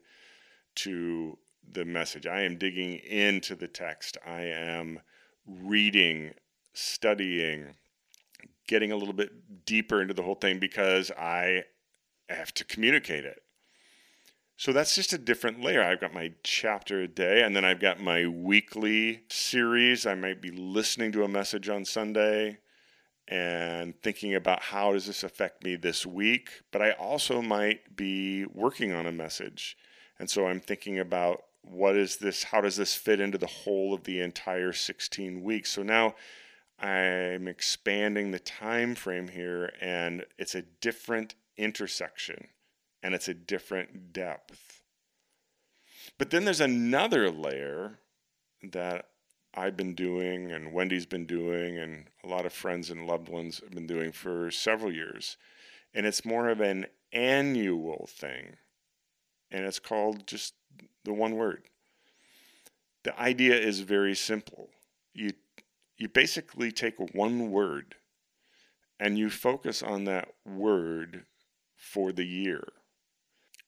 to 0.75 1.37
the 1.71 1.85
message. 1.85 2.27
I 2.27 2.41
am 2.41 2.57
digging 2.57 2.95
into 2.95 3.55
the 3.55 3.67
text. 3.67 4.17
I 4.25 4.41
am 4.41 5.01
reading, 5.45 6.33
studying, 6.73 7.75
getting 8.67 8.91
a 8.91 8.95
little 8.95 9.13
bit 9.13 9.65
deeper 9.65 10.01
into 10.01 10.13
the 10.13 10.23
whole 10.23 10.35
thing 10.35 10.59
because 10.59 11.11
I 11.11 11.63
have 12.29 12.53
to 12.55 12.63
communicate 12.63 13.25
it. 13.25 13.41
So 14.57 14.73
that's 14.73 14.93
just 14.93 15.13
a 15.13 15.17
different 15.17 15.61
layer. 15.63 15.81
I've 15.81 16.01
got 16.01 16.13
my 16.13 16.33
chapter 16.43 17.01
a 17.01 17.07
day, 17.07 17.43
and 17.43 17.55
then 17.55 17.63
I've 17.63 17.79
got 17.79 18.01
my 18.01 18.27
weekly 18.27 19.23
series. 19.29 20.05
I 20.05 20.15
might 20.15 20.41
be 20.41 20.51
listening 20.51 21.13
to 21.13 21.23
a 21.23 21.29
message 21.29 21.69
on 21.69 21.85
Sunday 21.85 22.57
and 23.29 23.93
thinking 24.01 24.35
about 24.35 24.61
how 24.61 24.91
does 24.91 25.05
this 25.05 25.23
affect 25.23 25.63
me 25.63 25.77
this 25.77 26.05
week. 26.05 26.49
But 26.71 26.81
I 26.81 26.91
also 26.91 27.41
might 27.41 27.95
be 27.95 28.45
working 28.47 28.91
on 28.91 29.05
a 29.05 29.13
message. 29.13 29.77
And 30.19 30.29
so 30.29 30.47
I'm 30.47 30.59
thinking 30.59 30.99
about 30.99 31.43
what 31.61 31.95
is 31.95 32.17
this, 32.17 32.43
how 32.43 32.61
does 32.61 32.77
this 32.77 32.95
fit 32.95 33.19
into 33.19 33.37
the 33.37 33.47
whole 33.47 33.93
of 33.93 34.03
the 34.03 34.21
entire 34.21 34.73
16 34.73 35.41
weeks? 35.41 35.71
So 35.71 35.83
now 35.83 36.15
I'm 36.79 37.47
expanding 37.47 38.31
the 38.31 38.39
time 38.39 38.95
frame 38.95 39.27
here, 39.27 39.73
and 39.81 40.25
it's 40.37 40.55
a 40.55 40.61
different 40.61 41.35
intersection 41.57 42.47
and 43.03 43.13
it's 43.13 43.27
a 43.27 43.33
different 43.33 44.13
depth. 44.13 44.81
But 46.17 46.31
then 46.31 46.45
there's 46.45 46.61
another 46.61 47.29
layer 47.29 47.99
that 48.61 49.07
I've 49.53 49.77
been 49.77 49.95
doing, 49.95 50.51
and 50.51 50.73
Wendy's 50.73 51.05
been 51.05 51.25
doing, 51.25 51.77
and 51.77 52.07
a 52.23 52.27
lot 52.27 52.45
of 52.45 52.53
friends 52.53 52.89
and 52.89 53.07
loved 53.07 53.29
ones 53.29 53.59
have 53.59 53.71
been 53.71 53.87
doing 53.87 54.11
for 54.11 54.51
several 54.51 54.91
years. 54.91 55.37
And 55.93 56.05
it's 56.05 56.25
more 56.25 56.49
of 56.49 56.59
an 56.59 56.87
annual 57.11 58.07
thing. 58.09 58.57
And 59.49 59.65
it's 59.65 59.79
called 59.79 60.27
just 60.27 60.53
the 61.05 61.13
one 61.13 61.35
word. 61.35 61.63
The 63.03 63.19
idea 63.19 63.55
is 63.55 63.79
very 63.79 64.15
simple. 64.15 64.69
You, 65.13 65.31
you 65.97 66.09
basically 66.09 66.71
take 66.71 66.95
one 67.13 67.51
word 67.51 67.95
and 68.99 69.17
you 69.17 69.29
focus 69.29 69.81
on 69.81 70.03
that 70.05 70.29
word 70.45 71.25
for 71.75 72.11
the 72.11 72.25
year. 72.25 72.63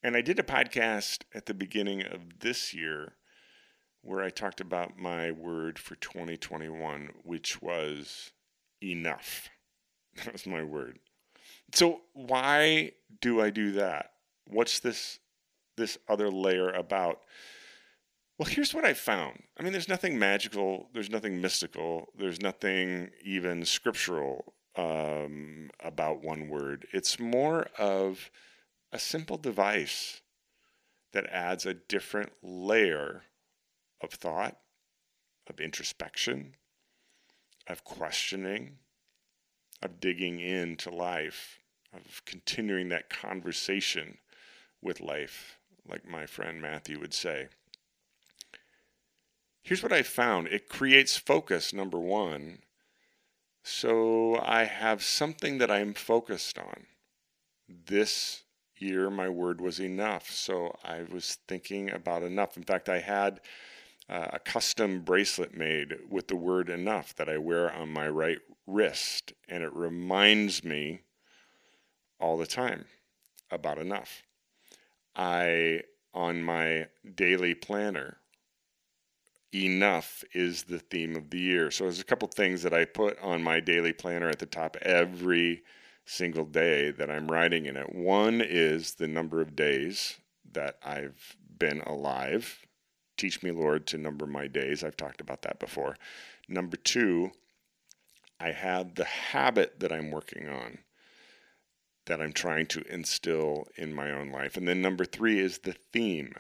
And 0.04 0.18
I 0.18 0.22
did 0.22 0.40
a 0.40 0.44
podcast 0.44 1.24
at 1.34 1.46
the 1.46 1.54
beginning 1.54 2.02
of 2.02 2.40
this 2.40 2.74
year 2.74 3.14
where 4.02 4.22
I 4.22 4.30
talked 4.30 4.60
about 4.60 4.98
my 4.98 5.32
word 5.32 5.78
for 5.78 5.96
2021, 5.96 7.10
which 7.24 7.62
was 7.62 8.32
enough. 8.84 9.50
That 10.26 10.34
was 10.34 10.46
my 10.46 10.62
word. 10.62 11.00
So 11.74 12.02
why 12.12 12.92
do 13.22 13.40
I 13.40 13.50
do 13.50 13.72
that? 13.74 14.12
What's 14.46 14.80
this 14.82 15.20
this 15.82 15.98
other 16.08 16.30
layer 16.30 16.70
about? 16.70 17.20
Well, 18.38 18.48
here's 18.48 18.74
what 18.74 18.86
I 18.86 18.94
found. 18.94 19.44
I 19.58 19.64
mean, 19.64 19.74
there's 19.74 19.90
nothing 19.90 20.18
magical, 20.18 20.90
there's 20.94 21.10
nothing 21.10 21.42
mystical, 21.42 22.08
there's 22.18 22.42
nothing 22.42 23.10
even 23.24 23.66
scriptural 23.66 24.54
um, 24.76 25.70
about 25.84 26.24
one 26.24 26.48
word. 26.48 26.88
It's 26.94 27.20
more 27.20 27.68
of 27.78 28.32
a 28.92 29.00
simple 29.00 29.38
device 29.38 30.22
that 31.14 31.28
adds 31.28 31.66
a 31.66 31.74
different 31.74 32.32
layer 32.42 33.24
of 34.02 34.12
thought, 34.12 34.58
of 35.48 35.60
introspection, 35.60 36.54
of 37.68 37.84
questioning, 37.84 38.78
of 39.82 40.00
digging 40.00 40.40
into 40.40 40.90
life, 40.90 41.60
of 41.94 42.24
continuing 42.26 42.90
that 42.90 43.10
conversation 43.10 44.18
with 44.82 45.02
life, 45.02 45.58
like 45.88 46.08
my 46.08 46.26
friend 46.26 46.62
Matthew 46.62 47.00
would 47.00 47.14
say. 47.14 47.48
Here's 49.64 49.84
what 49.84 49.94
I 49.94 50.02
found 50.02 50.48
it 50.48 50.70
creates 50.70 51.18
focus, 51.18 51.74
number 51.74 52.00
one. 52.00 52.60
So 53.64 54.40
I 54.44 54.64
have 54.64 55.04
something 55.04 55.60
that 55.60 55.70
I'm 55.70 55.94
focused 55.94 56.58
on. 56.58 56.88
This 57.70 58.44
year, 58.78 59.10
my 59.10 59.30
word 59.30 59.62
was 59.62 59.80
enough. 59.80 60.32
So 60.32 60.76
I 60.84 61.04
was 61.04 61.38
thinking 61.48 61.92
about 61.92 62.24
enough. 62.24 62.58
In 62.58 62.64
fact, 62.64 62.90
I 62.90 63.00
had 63.00 63.40
uh, 64.10 64.28
a 64.34 64.40
custom 64.40 65.02
bracelet 65.02 65.56
made 65.56 65.96
with 66.10 66.28
the 66.28 66.36
word 66.36 66.70
enough 66.70 67.16
that 67.16 67.30
I 67.30 67.38
wear 67.38 67.72
on 67.72 67.90
my 67.90 68.10
right 68.10 68.40
wrist. 68.66 69.34
And 69.48 69.64
it 69.64 69.74
reminds 69.74 70.64
me 70.64 71.02
all 72.20 72.38
the 72.38 72.48
time 72.48 72.86
about 73.52 73.78
enough. 73.78 74.24
I, 75.15 75.82
on 76.13 76.41
my 76.44 76.88
daily 77.15 77.53
planner, 77.53 78.18
enough 79.53 80.24
is 80.34 80.63
the 80.63 80.80
theme 80.80 81.15
of 81.15 81.30
the 81.30 81.39
year. 81.39 81.72
So 81.72 81.84
there's 81.84 82.00
a 82.00 82.06
couple 82.06 82.27
things 82.27 82.63
that 82.63 82.74
I 82.74 82.86
put 82.86 83.20
on 83.22 83.44
my 83.44 83.60
daily 83.60 83.94
planner 83.94 84.30
at 84.30 84.39
the 84.39 84.46
top 84.46 84.77
every 84.82 85.63
single 86.06 86.46
day 86.46 86.91
that 86.91 87.12
I'm 87.12 87.30
writing 87.30 87.65
in 87.65 87.77
it. 87.77 87.94
One 87.94 88.41
is 88.41 88.96
the 88.96 89.08
number 89.08 89.41
of 89.41 89.56
days 89.56 90.18
that 90.53 90.77
I've 90.84 91.36
been 91.58 91.82
alive. 91.82 92.65
Teach 93.18 93.44
me, 93.44 93.51
Lord, 93.51 93.86
to 93.88 93.98
number 93.98 94.25
my 94.25 94.48
days. 94.48 94.84
I've 94.84 94.98
talked 94.98 95.22
about 95.22 95.44
that 95.44 95.60
before. 95.60 95.96
Number 96.48 96.77
two, 96.77 97.32
I 98.39 98.51
have 98.51 98.96
the 98.96 99.06
habit 99.06 99.80
that 99.80 99.91
I'm 99.91 100.12
working 100.12 100.50
on 100.50 100.80
that 102.12 102.20
I'm 102.22 102.34
trying 102.34 102.65
to 102.65 102.84
instill 102.94 103.70
in 103.77 103.94
my 103.94 104.12
own 104.12 104.32
life. 104.32 104.58
And 104.58 104.68
then 104.68 104.82
number 104.82 105.06
three 105.06 105.39
is 105.39 105.60
the 105.60 105.72
theme. 105.72 106.34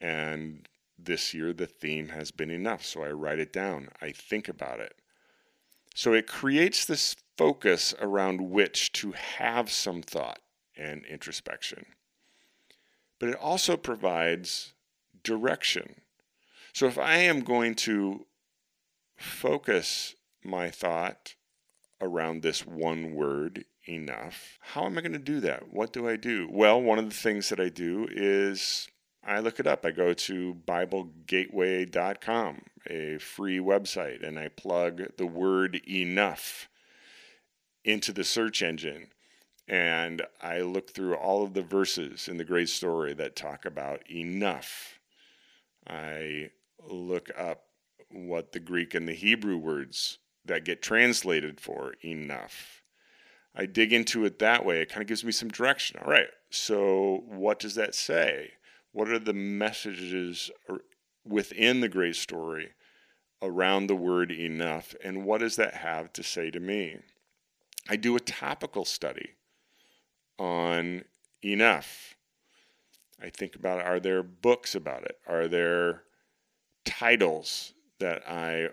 And 0.00 0.68
this 0.96 1.34
year, 1.34 1.52
the 1.52 1.66
theme 1.66 2.10
has 2.10 2.30
been 2.30 2.52
enough. 2.52 2.84
So 2.84 3.02
I 3.02 3.10
write 3.10 3.40
it 3.40 3.52
down, 3.52 3.88
I 4.00 4.12
think 4.12 4.48
about 4.48 4.78
it. 4.78 4.94
So 5.96 6.12
it 6.12 6.28
creates 6.28 6.84
this 6.84 7.16
focus 7.36 7.94
around 8.00 8.48
which 8.48 8.92
to 8.92 9.10
have 9.10 9.72
some 9.72 10.02
thought 10.02 10.38
and 10.76 11.04
introspection. 11.04 11.86
But 13.18 13.30
it 13.30 13.36
also 13.40 13.76
provides 13.76 14.72
direction. 15.24 15.96
So 16.72 16.86
if 16.86 16.96
I 16.96 17.16
am 17.16 17.40
going 17.40 17.74
to 17.74 18.24
focus 19.16 20.14
my 20.44 20.70
thought 20.70 21.34
around 22.00 22.42
this 22.42 22.64
one 22.64 23.14
word 23.16 23.64
enough, 23.88 24.58
how 24.60 24.84
am 24.86 24.98
I 24.98 25.00
going 25.00 25.12
to 25.12 25.18
do 25.18 25.40
that? 25.40 25.72
What 25.72 25.92
do 25.92 26.08
I 26.08 26.16
do? 26.16 26.48
Well, 26.50 26.80
one 26.80 26.98
of 26.98 27.08
the 27.08 27.14
things 27.14 27.48
that 27.48 27.60
I 27.60 27.68
do 27.68 28.06
is 28.10 28.88
I 29.24 29.40
look 29.40 29.60
it 29.60 29.66
up. 29.66 29.84
I 29.84 29.90
go 29.90 30.12
to 30.12 30.56
BibleGateway.com, 30.66 32.62
a 32.88 33.18
free 33.18 33.58
website, 33.58 34.26
and 34.26 34.38
I 34.38 34.48
plug 34.48 35.16
the 35.16 35.26
word 35.26 35.80
enough 35.88 36.68
into 37.84 38.12
the 38.12 38.24
search 38.24 38.62
engine. 38.62 39.08
And 39.68 40.22
I 40.42 40.60
look 40.62 40.94
through 40.94 41.14
all 41.14 41.44
of 41.44 41.54
the 41.54 41.62
verses 41.62 42.28
in 42.28 42.38
the 42.38 42.44
great 42.44 42.68
story 42.68 43.14
that 43.14 43.36
talk 43.36 43.64
about 43.64 44.10
enough. 44.10 44.98
I 45.86 46.50
look 46.88 47.30
up 47.36 47.64
what 48.10 48.52
the 48.52 48.60
Greek 48.60 48.94
and 48.94 49.06
the 49.06 49.14
Hebrew 49.14 49.56
words 49.56 50.18
that 50.44 50.64
get 50.64 50.82
translated 50.82 51.60
for 51.60 51.94
enough. 52.04 52.79
I 53.54 53.66
dig 53.66 53.92
into 53.92 54.24
it 54.24 54.38
that 54.38 54.64
way. 54.64 54.80
It 54.80 54.88
kind 54.88 55.02
of 55.02 55.08
gives 55.08 55.24
me 55.24 55.32
some 55.32 55.48
direction. 55.48 56.00
All 56.02 56.10
right, 56.10 56.28
so 56.50 57.24
what 57.26 57.58
does 57.58 57.74
that 57.74 57.94
say? 57.94 58.52
What 58.92 59.08
are 59.08 59.18
the 59.18 59.32
messages 59.32 60.50
within 61.24 61.80
the 61.80 61.88
great 61.88 62.16
story 62.16 62.70
around 63.42 63.86
the 63.86 63.96
word 63.96 64.30
enough? 64.30 64.94
And 65.02 65.24
what 65.24 65.40
does 65.40 65.56
that 65.56 65.74
have 65.74 66.12
to 66.14 66.22
say 66.22 66.50
to 66.50 66.60
me? 66.60 66.98
I 67.88 67.96
do 67.96 68.16
a 68.16 68.20
topical 68.20 68.84
study 68.84 69.30
on 70.38 71.04
enough. 71.44 72.14
I 73.22 73.30
think 73.30 73.54
about 73.54 73.84
are 73.84 74.00
there 74.00 74.22
books 74.22 74.74
about 74.74 75.04
it? 75.04 75.18
Are 75.26 75.48
there 75.48 76.02
titles 76.84 77.74
that 77.98 78.22
I 78.28 78.70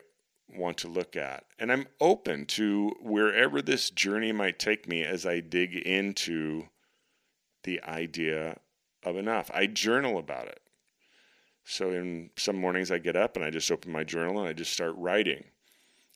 want 0.53 0.77
to 0.79 0.87
look 0.87 1.15
at? 1.15 1.45
And 1.59 1.71
I'm 1.71 1.87
open 1.99 2.45
to 2.47 2.93
wherever 3.01 3.61
this 3.61 3.89
journey 3.89 4.31
might 4.31 4.59
take 4.59 4.87
me 4.87 5.03
as 5.03 5.25
I 5.25 5.39
dig 5.39 5.75
into 5.75 6.67
the 7.63 7.81
idea 7.83 8.57
of 9.03 9.17
enough. 9.17 9.51
I 9.53 9.67
journal 9.67 10.17
about 10.17 10.47
it. 10.47 10.61
So 11.63 11.91
in 11.91 12.29
some 12.37 12.55
mornings 12.55 12.91
I 12.91 12.97
get 12.97 13.15
up 13.15 13.35
and 13.35 13.43
I 13.43 13.49
just 13.49 13.71
open 13.71 13.91
my 13.91 14.03
journal 14.03 14.39
and 14.39 14.47
I 14.47 14.53
just 14.53 14.71
start 14.71 14.95
writing. 14.95 15.43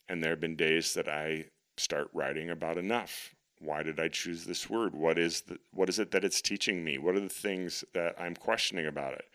And 0.07 0.23
there 0.23 0.31
have 0.31 0.39
been 0.39 0.55
days 0.55 0.93
that 0.93 1.09
I 1.09 1.45
start 1.77 2.09
writing 2.13 2.49
about 2.49 2.77
enough. 2.77 3.35
Why 3.59 3.83
did 3.83 3.99
I 3.99 4.07
choose 4.07 4.45
this 4.45 4.69
word? 4.69 4.95
What 4.95 5.19
is 5.19 5.41
the, 5.41 5.57
what 5.71 5.89
is 5.89 5.99
it 5.99 6.11
that 6.11 6.23
it's 6.23 6.41
teaching 6.41 6.83
me? 6.83 6.97
What 6.97 7.15
are 7.15 7.19
the 7.19 7.29
things 7.29 7.83
that 7.93 8.15
I'm 8.19 8.35
questioning 8.35 8.87
about 8.87 9.13
it? 9.13 9.25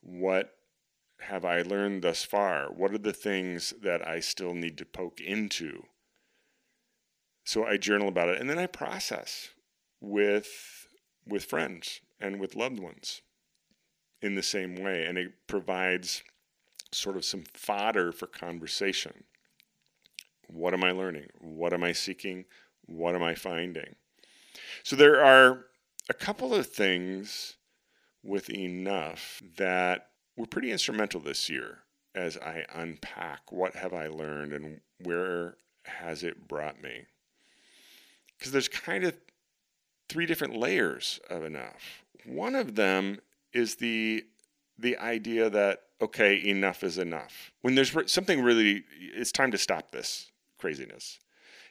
What 0.00 0.54
have 1.22 1.44
I 1.44 1.62
learned 1.62 2.02
thus 2.02 2.24
far? 2.24 2.66
What 2.72 2.92
are 2.92 2.98
the 2.98 3.12
things 3.12 3.72
that 3.82 4.06
I 4.06 4.20
still 4.20 4.54
need 4.54 4.78
to 4.78 4.84
poke 4.84 5.20
into? 5.20 5.84
So 7.44 7.64
I 7.64 7.76
journal 7.76 8.08
about 8.08 8.28
it 8.28 8.40
and 8.40 8.48
then 8.48 8.58
I 8.58 8.66
process 8.66 9.50
with 10.00 10.86
with 11.26 11.44
friends 11.44 12.00
and 12.20 12.40
with 12.40 12.56
loved 12.56 12.80
ones 12.80 13.22
in 14.20 14.34
the 14.34 14.42
same 14.42 14.76
way. 14.76 15.04
And 15.04 15.18
it 15.18 15.32
provides 15.46 16.22
sort 16.92 17.16
of 17.16 17.24
some 17.24 17.44
fodder 17.54 18.12
for 18.12 18.26
conversation. 18.26 19.24
What 20.48 20.74
am 20.74 20.84
I 20.84 20.92
learning? 20.92 21.28
What 21.40 21.72
am 21.72 21.82
I 21.82 21.92
seeking? 21.92 22.44
What 22.86 23.14
am 23.14 23.22
I 23.22 23.34
finding? 23.34 23.96
So 24.82 24.96
there 24.96 25.24
are 25.24 25.66
a 26.08 26.14
couple 26.14 26.54
of 26.54 26.66
things 26.66 27.56
with 28.22 28.50
enough 28.50 29.42
that 29.56 30.08
were 30.36 30.46
pretty 30.46 30.70
instrumental 30.70 31.20
this 31.20 31.48
year 31.48 31.78
as 32.14 32.36
I 32.36 32.64
unpack 32.74 33.50
what 33.50 33.74
have 33.76 33.92
I 33.92 34.06
learned 34.08 34.52
and 34.52 34.80
where 35.02 35.56
has 35.84 36.22
it 36.22 36.48
brought 36.48 36.82
me. 36.82 37.06
Because 38.38 38.52
there's 38.52 38.68
kind 38.68 39.04
of 39.04 39.14
three 40.08 40.26
different 40.26 40.56
layers 40.56 41.20
of 41.30 41.44
enough. 41.44 42.04
One 42.24 42.54
of 42.54 42.74
them 42.74 43.20
is 43.52 43.76
the 43.76 44.24
the 44.78 44.96
idea 44.98 45.50
that 45.50 45.82
okay, 46.00 46.44
enough 46.44 46.82
is 46.82 46.98
enough. 46.98 47.52
When 47.60 47.76
there's 47.76 47.94
something 48.10 48.42
really, 48.42 48.84
it's 48.98 49.30
time 49.30 49.52
to 49.52 49.58
stop 49.58 49.92
this 49.92 50.32
craziness. 50.58 51.20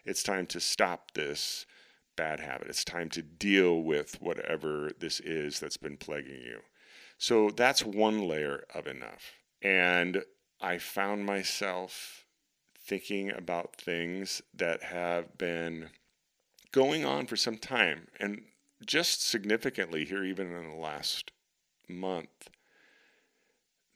It's 0.05 0.23
time 0.23 0.47
to 0.47 0.59
stop 0.59 1.11
this 1.13 1.65
bad 2.15 2.39
habit. 2.39 2.69
It's 2.69 2.85
time 2.85 3.09
to 3.09 3.21
deal 3.21 3.81
with 3.81 4.21
whatever 4.21 4.91
this 4.99 5.19
is 5.19 5.59
that's 5.59 5.77
been 5.77 5.97
plaguing 5.97 6.41
you. 6.41 6.59
So 7.21 7.51
that's 7.51 7.85
one 7.85 8.27
layer 8.27 8.63
of 8.73 8.87
enough. 8.87 9.33
And 9.61 10.23
I 10.59 10.79
found 10.79 11.23
myself 11.23 12.25
thinking 12.75 13.29
about 13.29 13.75
things 13.75 14.41
that 14.55 14.81
have 14.81 15.37
been 15.37 15.91
going 16.71 17.05
on 17.05 17.27
for 17.27 17.35
some 17.35 17.59
time. 17.59 18.07
And 18.19 18.45
just 18.83 19.23
significantly 19.23 20.03
here, 20.03 20.23
even 20.23 20.51
in 20.51 20.71
the 20.71 20.75
last 20.75 21.31
month, 21.87 22.49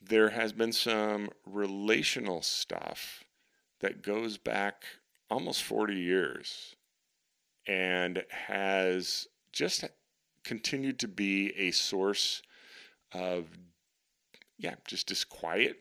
there 0.00 0.30
has 0.30 0.52
been 0.52 0.72
some 0.72 1.28
relational 1.44 2.42
stuff 2.42 3.24
that 3.80 4.02
goes 4.02 4.38
back 4.38 4.84
almost 5.28 5.64
40 5.64 5.96
years 5.96 6.76
and 7.66 8.22
has 8.30 9.26
just 9.50 9.84
continued 10.44 11.00
to 11.00 11.08
be 11.08 11.52
a 11.56 11.72
source 11.72 12.40
of, 13.12 13.46
yeah, 14.58 14.74
just 14.86 15.06
disquiet 15.06 15.78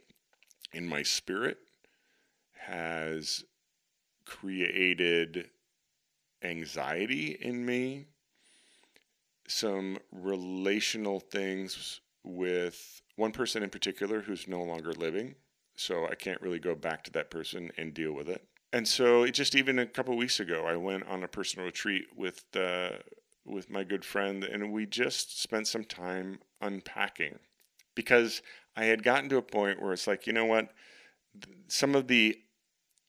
in 0.74 0.88
my 0.88 1.04
spirit, 1.04 1.58
has 2.54 3.44
created 4.26 5.50
anxiety 6.44 7.38
in 7.40 7.66
me 7.66 8.06
some 9.48 9.98
relational 10.12 11.20
things 11.20 12.02
with 12.24 13.02
one 13.16 13.32
person 13.32 13.64
in 13.64 13.70
particular 13.70 14.22
who's 14.22 14.48
no 14.48 14.64
longer 14.64 14.94
living. 14.94 15.36
So 15.76 16.08
I 16.08 16.16
can't 16.16 16.42
really 16.42 16.60
go 16.60 16.74
back 16.74 17.04
to 17.04 17.12
that 17.12 17.30
person 17.30 17.72
and 17.78 17.94
deal 17.94 18.14
with 18.14 18.30
it. 18.30 18.44
And 18.74 18.88
so 18.88 19.28
just 19.28 19.56
even 19.56 19.80
a 19.80 19.86
couple 19.86 20.18
weeks 20.18 20.40
ago, 20.40 20.66
I 20.66 20.76
went 20.76 21.06
on 21.08 21.24
a 21.24 21.28
personal 21.28 21.66
retreat 21.66 22.06
with 22.16 22.44
uh, 22.56 22.90
with 23.46 23.70
my 23.70 23.84
good 23.84 24.04
friend, 24.04 24.44
and 24.44 24.74
we 24.74 24.86
just 24.86 25.42
spent 25.42 25.68
some 25.68 25.84
time 25.84 26.40
unpacking 26.62 27.40
because 27.94 28.42
I 28.76 28.86
had 28.86 29.04
gotten 29.04 29.30
to 29.30 29.38
a 29.38 29.42
point 29.42 29.82
where 29.82 29.94
it's 29.94 30.08
like, 30.08 30.28
you 30.28 30.34
know 30.34 30.46
what, 30.46 30.70
some 31.68 31.96
of 31.96 32.08
the 32.08 32.38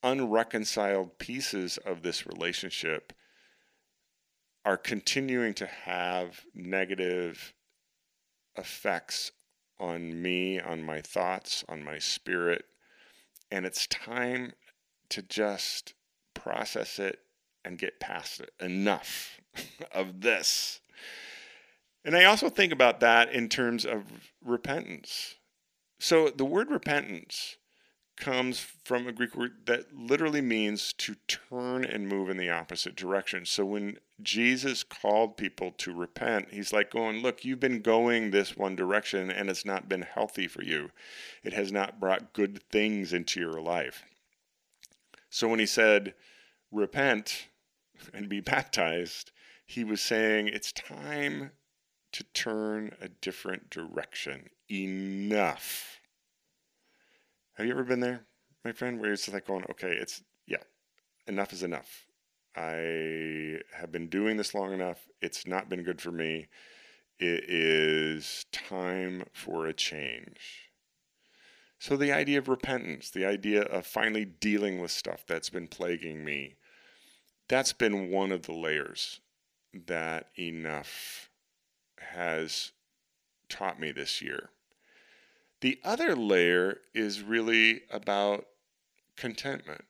unreconciled 0.02 1.18
pieces 1.18 1.78
of 1.78 2.02
this 2.02 2.26
relationship 2.26 3.12
are 4.64 4.76
continuing 4.76 5.54
to 5.54 5.66
have 5.66 6.40
negative 6.54 7.54
effects 8.56 9.32
on 9.78 10.20
me, 10.20 10.60
on 10.60 10.82
my 10.82 11.00
thoughts, 11.00 11.64
on 11.68 11.84
my 11.84 11.98
spirit. 11.98 12.64
And 13.50 13.64
it's 13.64 13.86
time 13.86 14.52
to 15.10 15.22
just 15.22 15.94
process 16.34 16.98
it 16.98 17.20
and 17.66 17.78
get 17.78 18.00
past 18.00 18.40
it. 18.40 18.52
Enough 18.60 19.40
of 19.92 20.20
this. 20.20 20.80
And 22.04 22.16
I 22.16 22.24
also 22.24 22.48
think 22.48 22.72
about 22.72 23.00
that 23.00 23.32
in 23.32 23.48
terms 23.48 23.84
of 23.84 24.04
repentance. 24.44 25.34
So 25.98 26.28
the 26.28 26.44
word 26.44 26.70
repentance 26.70 27.56
comes 28.16 28.58
from 28.60 29.06
a 29.06 29.12
Greek 29.12 29.34
word 29.34 29.66
that 29.66 29.94
literally 29.94 30.40
means 30.40 30.92
to 30.94 31.16
turn 31.26 31.84
and 31.84 32.08
move 32.08 32.30
in 32.30 32.36
the 32.36 32.48
opposite 32.48 32.96
direction. 32.96 33.44
So 33.44 33.64
when 33.64 33.98
Jesus 34.22 34.82
called 34.82 35.36
people 35.36 35.72
to 35.78 35.92
repent, 35.92 36.48
he's 36.50 36.72
like 36.72 36.90
going, 36.90 37.22
Look, 37.22 37.44
you've 37.44 37.60
been 37.60 37.82
going 37.82 38.30
this 38.30 38.56
one 38.56 38.76
direction 38.76 39.30
and 39.30 39.50
it's 39.50 39.66
not 39.66 39.88
been 39.88 40.02
healthy 40.02 40.46
for 40.46 40.62
you. 40.62 40.90
It 41.42 41.52
has 41.52 41.72
not 41.72 42.00
brought 42.00 42.32
good 42.32 42.62
things 42.70 43.12
into 43.12 43.40
your 43.40 43.60
life. 43.60 44.02
So 45.28 45.48
when 45.48 45.58
he 45.58 45.66
said, 45.66 46.14
Repent 46.72 47.48
and 48.14 48.28
be 48.28 48.40
baptized, 48.40 49.32
he 49.64 49.84
was 49.84 50.00
saying, 50.00 50.48
It's 50.48 50.72
time 50.72 51.52
to 52.12 52.24
turn 52.32 52.92
a 53.00 53.08
different 53.08 53.70
direction. 53.70 54.50
Enough 54.70 55.96
have 57.56 57.64
you 57.64 57.72
ever 57.72 57.84
been 57.84 58.00
there, 58.00 58.20
my 58.66 58.72
friend, 58.72 59.00
where 59.00 59.14
it's 59.14 59.32
like 59.32 59.46
going, 59.46 59.64
okay, 59.70 59.92
it's, 59.92 60.22
yeah, 60.46 60.62
enough 61.26 61.54
is 61.54 61.62
enough. 61.62 62.04
I 62.54 63.60
have 63.74 63.90
been 63.90 64.08
doing 64.08 64.36
this 64.36 64.54
long 64.54 64.74
enough. 64.74 65.08
It's 65.22 65.46
not 65.46 65.70
been 65.70 65.82
good 65.82 65.98
for 65.98 66.12
me. 66.12 66.48
It 67.18 67.44
is 67.48 68.44
time 68.52 69.24
for 69.32 69.66
a 69.66 69.72
change. 69.72 70.70
So, 71.78 71.96
the 71.96 72.12
idea 72.12 72.38
of 72.38 72.48
repentance, 72.48 73.08
the 73.10 73.24
idea 73.24 73.62
of 73.62 73.86
finally 73.86 74.26
dealing 74.26 74.78
with 74.78 74.90
stuff 74.90 75.24
that's 75.26 75.48
been 75.48 75.68
plaguing 75.68 76.26
me, 76.26 76.56
that's 77.48 77.72
been 77.72 78.10
one 78.10 78.32
of 78.32 78.42
the 78.42 78.52
layers 78.52 79.20
that 79.86 80.28
enough 80.38 81.30
has 81.98 82.72
taught 83.48 83.78
me 83.78 83.92
this 83.92 84.20
year. 84.20 84.50
The 85.60 85.78
other 85.84 86.14
layer 86.14 86.78
is 86.94 87.22
really 87.22 87.82
about 87.90 88.46
contentment. 89.16 89.84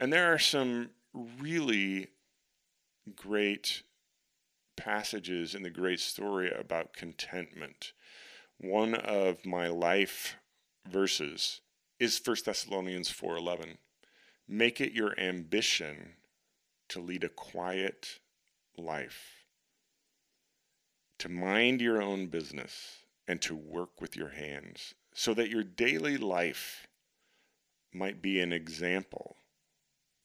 And 0.00 0.12
there 0.12 0.32
are 0.32 0.38
some 0.38 0.90
really 1.14 2.08
great 3.14 3.82
passages 4.76 5.54
in 5.54 5.62
the 5.62 5.70
great 5.70 6.00
story 6.00 6.50
about 6.50 6.92
contentment. 6.92 7.92
One 8.58 8.94
of 8.94 9.46
my 9.46 9.68
life 9.68 10.36
verses 10.86 11.60
is 11.98 12.20
1 12.22 12.44
Thessalonians 12.44 13.10
4:11. 13.10 13.78
Make 14.46 14.80
it 14.80 14.92
your 14.92 15.18
ambition 15.18 16.16
to 16.88 17.00
lead 17.00 17.24
a 17.24 17.28
quiet 17.28 18.18
life, 18.76 19.44
to 21.18 21.28
mind 21.28 21.80
your 21.80 22.02
own 22.02 22.26
business 22.26 22.98
and 23.26 23.40
to 23.42 23.54
work 23.54 24.00
with 24.00 24.16
your 24.16 24.30
hands 24.30 24.94
so 25.14 25.32
that 25.34 25.50
your 25.50 25.62
daily 25.62 26.16
life 26.16 26.86
might 27.92 28.20
be 28.20 28.40
an 28.40 28.52
example 28.52 29.36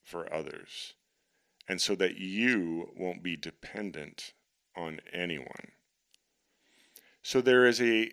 for 0.04 0.32
others 0.34 0.93
and 1.67 1.80
so 1.80 1.95
that 1.95 2.17
you 2.17 2.89
won't 2.98 3.22
be 3.22 3.38
dependent 3.38 4.34
on 4.76 5.00
anyone. 5.13 5.72
So 7.22 7.41
there 7.41 7.67
is 7.67 7.80
a 7.80 8.12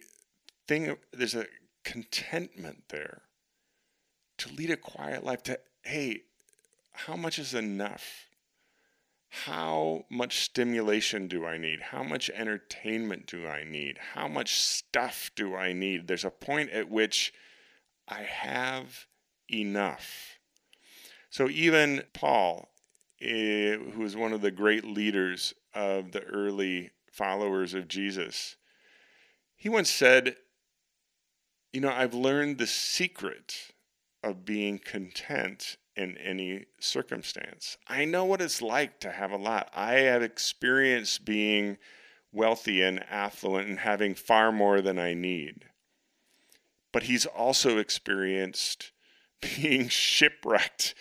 thing, 0.68 0.96
there's 1.12 1.34
a 1.34 1.46
contentment 1.82 2.84
there 2.88 3.22
to 4.38 4.52
lead 4.52 4.70
a 4.70 4.76
quiet 4.76 5.24
life, 5.24 5.42
to, 5.44 5.58
hey, 5.82 6.22
how 6.92 7.16
much 7.16 7.38
is 7.38 7.54
enough? 7.54 8.26
How 9.44 10.06
much 10.08 10.40
stimulation 10.40 11.28
do 11.28 11.44
I 11.44 11.58
need? 11.58 11.80
How 11.80 12.02
much 12.02 12.30
entertainment 12.30 13.26
do 13.26 13.46
I 13.46 13.64
need? 13.64 13.98
How 14.14 14.28
much 14.28 14.58
stuff 14.58 15.30
do 15.36 15.54
I 15.54 15.72
need? 15.72 16.06
There's 16.06 16.24
a 16.24 16.30
point 16.30 16.70
at 16.70 16.90
which 16.90 17.34
I 18.08 18.22
have 18.22 19.06
enough. 19.52 20.38
So 21.28 21.50
even 21.50 22.04
Paul, 22.14 22.70
eh, 23.20 23.76
who 23.76 24.04
is 24.04 24.16
one 24.16 24.32
of 24.32 24.40
the 24.40 24.50
great 24.50 24.84
leaders 24.84 25.52
of 25.74 26.12
the 26.12 26.22
early 26.22 26.90
followers 27.12 27.74
of 27.74 27.88
Jesus, 27.88 28.56
he 29.54 29.68
once 29.68 29.90
said, 29.90 30.36
You 31.72 31.82
know, 31.82 31.92
I've 31.92 32.14
learned 32.14 32.56
the 32.56 32.66
secret 32.66 33.72
of 34.22 34.46
being 34.46 34.78
content 34.78 35.76
in 35.96 36.16
any 36.18 36.66
circumstance. 36.78 37.78
I 37.88 38.04
know 38.04 38.24
what 38.24 38.40
it's 38.40 38.60
like 38.60 39.00
to 39.00 39.10
have 39.10 39.30
a 39.30 39.36
lot. 39.36 39.70
I 39.74 39.94
have 39.94 40.22
experienced 40.22 41.24
being 41.24 41.78
wealthy 42.32 42.82
and 42.82 43.02
affluent 43.10 43.68
and 43.68 43.78
having 43.78 44.14
far 44.14 44.52
more 44.52 44.80
than 44.80 44.98
I 44.98 45.14
need. 45.14 45.64
But 46.92 47.04
he's 47.04 47.26
also 47.26 47.78
experienced 47.78 48.92
being 49.40 49.88
shipwrecked 49.88 50.94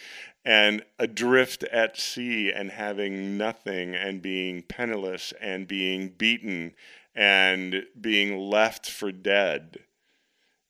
and 0.45 0.83
adrift 0.99 1.63
at 1.63 1.97
sea 1.97 2.51
and 2.51 2.69
having 2.69 3.37
nothing 3.37 3.95
and 3.95 4.21
being 4.21 4.61
penniless 4.61 5.33
and 5.41 5.67
being 5.67 6.09
beaten 6.09 6.73
and 7.15 7.83
being 7.99 8.37
left 8.37 8.89
for 8.89 9.11
dead. 9.11 9.79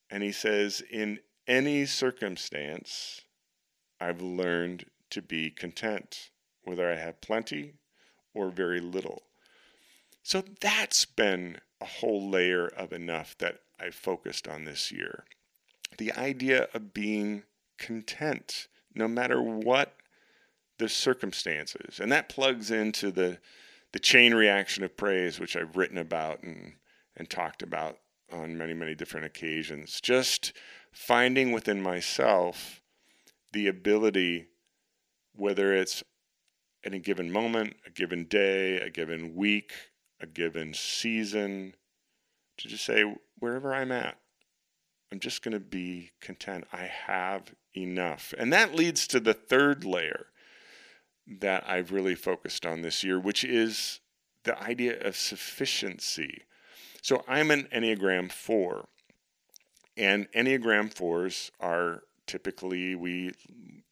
And 0.09 0.23
he 0.23 0.31
says, 0.31 0.81
in 0.89 1.19
any 1.47 1.85
circumstance, 1.85 3.24
I've 3.99 4.21
learned 4.21 4.85
to 5.11 5.21
be 5.21 5.49
content, 5.49 6.29
whether 6.63 6.89
I 6.91 6.95
have 6.95 7.21
plenty 7.21 7.75
or 8.33 8.49
very 8.49 8.79
little. 8.79 9.23
So 10.23 10.43
that's 10.59 11.05
been 11.05 11.59
a 11.79 11.85
whole 11.85 12.29
layer 12.29 12.67
of 12.67 12.91
enough 12.91 13.37
that 13.37 13.59
I 13.79 13.91
focused 13.91 14.47
on 14.47 14.65
this 14.65 14.91
year. 14.91 15.25
The 15.97 16.11
idea 16.13 16.67
of 16.73 16.93
being 16.93 17.43
content 17.77 18.67
no 18.93 19.07
matter 19.07 19.41
what 19.41 19.93
the 20.77 20.89
circumstances. 20.89 21.99
And 21.99 22.11
that 22.11 22.29
plugs 22.29 22.71
into 22.71 23.11
the 23.11 23.39
the 23.91 23.99
chain 23.99 24.33
reaction 24.33 24.83
of 24.83 24.97
praise, 24.97 25.39
which 25.39 25.55
I've 25.55 25.77
written 25.77 25.97
about 25.97 26.43
and, 26.43 26.73
and 27.15 27.29
talked 27.29 27.63
about 27.63 27.99
on 28.29 28.57
many, 28.57 28.73
many 28.73 28.93
different 28.93 29.25
occasions. 29.25 30.01
Just 30.01 30.51
finding 30.91 31.53
within 31.53 31.81
myself 31.81 32.81
the 33.55 33.67
ability, 33.67 34.47
whether 35.33 35.73
it's 35.73 36.03
at 36.85 36.93
a 36.93 36.99
given 36.99 37.31
moment, 37.31 37.73
a 37.87 37.89
given 37.89 38.25
day, 38.25 38.77
a 38.81 38.89
given 38.89 39.33
week, 39.33 39.71
a 40.19 40.27
given 40.27 40.73
season, 40.73 41.73
to 42.57 42.67
just 42.67 42.85
say, 42.85 43.15
wherever 43.39 43.73
I'm 43.73 43.93
at, 43.93 44.17
I'm 45.09 45.21
just 45.21 45.41
going 45.41 45.53
to 45.53 45.61
be 45.61 46.11
content. 46.19 46.65
I 46.73 46.89
have 47.07 47.55
enough. 47.77 48.33
And 48.37 48.51
that 48.51 48.75
leads 48.75 49.07
to 49.07 49.21
the 49.21 49.33
third 49.33 49.85
layer 49.85 50.25
that 51.39 51.63
I've 51.65 51.93
really 51.93 52.15
focused 52.15 52.65
on 52.65 52.81
this 52.81 53.05
year, 53.05 53.17
which 53.17 53.45
is 53.45 54.01
the 54.43 54.61
idea 54.61 54.99
of 54.99 55.15
sufficiency. 55.15 56.43
So 57.01 57.23
I'm 57.25 57.51
an 57.51 57.69
Enneagram 57.73 58.33
4, 58.33 58.85
and 59.95 60.29
Enneagram 60.33 60.93
4s 60.93 61.51
are 61.61 62.03
typically 62.27 62.95
we 62.95 63.31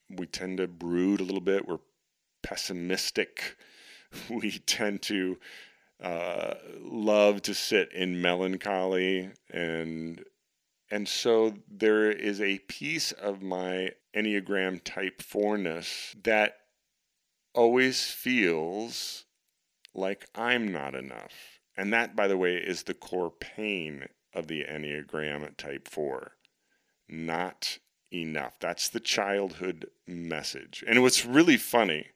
we 0.09 0.25
tend 0.25 0.57
to 0.57 0.67
brood 0.67 1.19
a 1.19 1.23
little 1.23 1.41
bit. 1.41 1.67
We're 1.67 1.79
pessimistic. 2.41 3.57
We 4.29 4.51
tend 4.51 5.01
to 5.03 5.39
uh, 5.99 6.53
love 6.79 7.41
to 7.41 7.55
sit 7.55 7.91
in 7.91 8.21
melancholy 8.21 9.31
and 9.49 10.23
and 10.91 11.07
so 11.09 11.55
there 11.67 12.11
is 12.11 12.39
a 12.39 12.59
piece 12.59 13.11
of 13.11 13.41
my 13.41 13.89
Enneagram 14.15 14.83
type 14.83 15.23
fourness 15.23 16.15
that 16.23 16.57
always 17.55 18.11
feels 18.11 19.25
like 19.95 20.27
I'm 20.35 20.71
not 20.71 20.93
enough. 20.93 21.59
And 21.75 21.91
that, 21.93 22.15
by 22.15 22.27
the 22.27 22.37
way, 22.37 22.57
is 22.57 22.83
the 22.83 22.93
core 22.93 23.31
pain 23.31 24.05
of 24.33 24.47
the 24.47 24.63
Enneagram 24.63 25.55
Type 25.57 25.87
4. 25.87 26.33
Not 27.09 27.79
enough. 28.13 28.59
That's 28.59 28.89
the 28.89 28.99
childhood 28.99 29.89
message. 30.07 30.83
And 30.87 31.01
what's 31.01 31.25
really 31.25 31.57
funny 31.57 32.07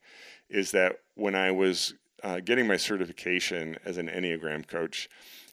is 0.49 0.71
that 0.71 0.99
when 1.15 1.35
I 1.35 1.51
was 1.51 1.93
uh, 2.23 2.39
getting 2.39 2.67
my 2.67 2.77
certification 2.77 3.77
as 3.85 3.97
an 3.97 4.07
Enneagram 4.07 4.67
coach, 4.67 5.09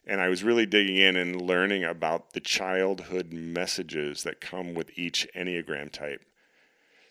and 0.07 0.21
I 0.21 0.29
was 0.29 0.45
really 0.45 0.67
digging 0.67 0.97
in 0.97 1.17
and 1.17 1.41
learning 1.41 1.85
about 1.85 2.33
the 2.33 2.41
childhood 2.41 3.33
messages 3.33 4.23
that 4.23 4.41
come 4.41 4.75
with 4.75 4.99
each 4.99 5.27
Enneagram 5.35 5.91
type. 5.91 6.23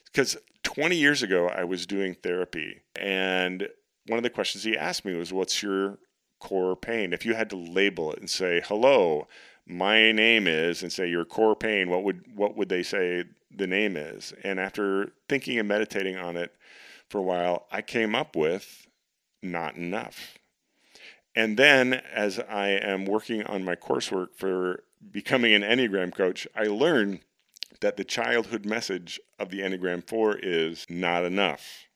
Because 0.05 0.37
20 0.63 0.95
years 0.95 1.23
ago, 1.23 1.47
I 1.47 1.63
was 1.63 1.87
doing 1.87 2.13
therapy, 2.13 2.81
and 2.95 3.67
one 4.07 4.17
of 4.17 4.23
the 4.23 4.29
questions 4.29 4.63
he 4.63 4.77
asked 4.77 5.05
me 5.05 5.15
was, 5.15 5.33
What's 5.33 5.63
your 5.63 5.97
core 6.43 6.75
pain? 6.75 7.13
If 7.13 7.25
you 7.25 7.35
had 7.35 7.49
to 7.51 7.55
label 7.55 8.11
it 8.11 8.19
and 8.19 8.29
say, 8.29 8.61
Hello, 8.65 9.27
my 9.65 10.11
name 10.11 10.45
is, 10.45 10.83
and 10.83 10.91
say 10.91 11.07
your 11.07 11.23
core 11.23 11.55
pain, 11.55 11.89
what 11.89 12.03
would, 12.03 12.23
what 12.35 12.57
would 12.57 12.67
they 12.67 12.83
say 12.83 13.23
the 13.49 13.65
name 13.65 13.95
is? 13.95 14.33
And 14.43 14.59
after 14.59 15.13
thinking 15.29 15.57
and 15.57 15.69
meditating 15.69 16.17
on 16.17 16.35
it 16.35 16.53
for 17.09 17.19
a 17.19 17.23
while, 17.23 17.65
I 17.71 17.81
came 17.81 18.13
up 18.13 18.35
with 18.35 18.87
not 19.41 19.75
enough. 19.75 20.37
And 21.33 21.57
then, 21.57 21.93
as 22.13 22.39
I 22.39 22.69
am 22.69 23.05
working 23.05 23.43
on 23.43 23.63
my 23.63 23.75
coursework 23.75 24.35
for 24.35 24.83
becoming 25.11 25.53
an 25.53 25.61
Enneagram 25.61 26.13
coach, 26.13 26.45
I 26.55 26.65
learned 26.65 27.21
that 27.79 27.97
the 27.97 28.03
childhood 28.03 28.65
message 28.65 29.19
of 29.39 29.49
the 29.49 29.61
Enneagram 29.61 30.05
4 30.07 30.39
is 30.43 30.85
not 30.89 31.23
enough. 31.23 31.87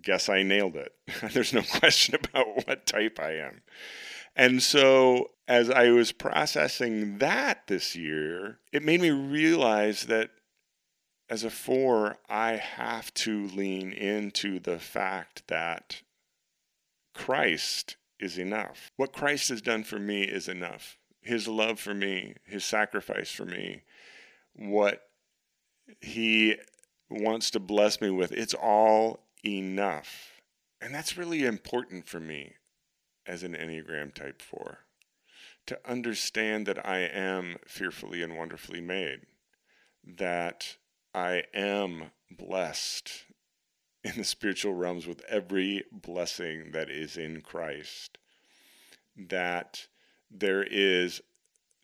Guess 0.00 0.28
I 0.28 0.42
nailed 0.42 0.76
it. 0.76 0.92
There's 1.32 1.52
no 1.52 1.62
question 1.78 2.14
about 2.14 2.66
what 2.66 2.86
type 2.86 3.18
I 3.20 3.32
am. 3.36 3.62
And 4.34 4.62
so, 4.62 5.32
as 5.46 5.68
I 5.68 5.90
was 5.90 6.12
processing 6.12 7.18
that 7.18 7.66
this 7.66 7.94
year, 7.94 8.58
it 8.72 8.82
made 8.82 9.02
me 9.02 9.10
realize 9.10 10.04
that 10.04 10.30
as 11.28 11.44
a 11.44 11.50
four, 11.50 12.18
I 12.28 12.52
have 12.52 13.12
to 13.14 13.46
lean 13.48 13.92
into 13.92 14.58
the 14.58 14.78
fact 14.78 15.44
that 15.48 16.02
Christ 17.14 17.96
is 18.18 18.38
enough. 18.38 18.90
What 18.96 19.12
Christ 19.12 19.48
has 19.50 19.60
done 19.60 19.84
for 19.84 19.98
me 19.98 20.22
is 20.22 20.48
enough. 20.48 20.98
His 21.20 21.46
love 21.46 21.78
for 21.78 21.94
me, 21.94 22.34
his 22.44 22.64
sacrifice 22.64 23.30
for 23.30 23.44
me, 23.44 23.82
what 24.54 25.02
he 26.00 26.56
wants 27.10 27.50
to 27.52 27.60
bless 27.60 28.00
me 28.00 28.10
with, 28.10 28.32
it's 28.32 28.54
all 28.54 29.20
enough. 29.44 30.42
And 30.80 30.94
that's 30.94 31.16
really 31.16 31.44
important 31.44 32.06
for 32.06 32.20
me 32.20 32.54
as 33.26 33.42
an 33.42 33.54
Enneagram 33.54 34.12
Type 34.14 34.42
4 34.42 34.78
to 35.66 35.78
understand 35.88 36.66
that 36.66 36.84
I 36.86 37.00
am 37.00 37.56
fearfully 37.66 38.22
and 38.22 38.36
wonderfully 38.36 38.80
made, 38.80 39.20
that 40.04 40.76
I 41.14 41.44
am 41.54 42.10
blessed 42.30 43.24
in 44.04 44.14
the 44.16 44.24
spiritual 44.24 44.74
realms 44.74 45.06
with 45.06 45.22
every 45.28 45.84
blessing 45.92 46.72
that 46.72 46.90
is 46.90 47.16
in 47.16 47.40
Christ. 47.40 48.18
That 49.16 49.86
there 50.30 50.64
is 50.64 51.20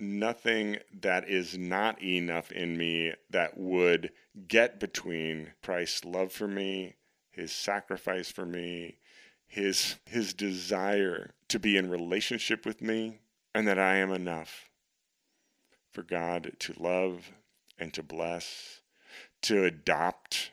nothing 0.01 0.79
that 1.01 1.29
is 1.29 1.57
not 1.57 2.03
enough 2.03 2.51
in 2.51 2.77
me 2.77 3.13
that 3.31 3.59
would 3.59 4.11
get 4.47 4.81
between 4.81 5.53
Christ's 5.63 6.05
love 6.05 6.33
for 6.33 6.49
me, 6.49 6.95
his 7.39 7.53
sacrifice 7.53 8.31
for 8.31 8.45
me, 8.45 8.97
his 9.47 9.97
his 10.05 10.35
desire 10.35 11.31
to 11.47 11.59
be 11.61 11.77
in 11.77 11.89
relationship 11.89 12.67
with 12.67 12.83
me, 12.83 13.21
and 13.55 13.67
that 13.67 13.79
I 13.79 13.97
am 13.97 14.11
enough 14.11 14.69
for 15.93 16.03
God 16.03 16.53
to 16.59 16.75
love 16.77 17.31
and 17.79 17.95
to 17.95 18.03
bless, 18.03 18.81
to 19.43 19.65
adopt 19.65 20.51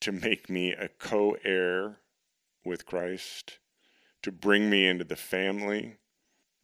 to 0.00 0.12
make 0.12 0.50
me 0.50 0.72
a 0.72 0.88
co 0.88 1.36
heir 1.42 1.96
with 2.64 2.84
Christ, 2.84 3.58
to 4.22 4.30
bring 4.30 4.68
me 4.68 4.86
into 4.86 5.04
the 5.04 5.16
family. 5.16 5.96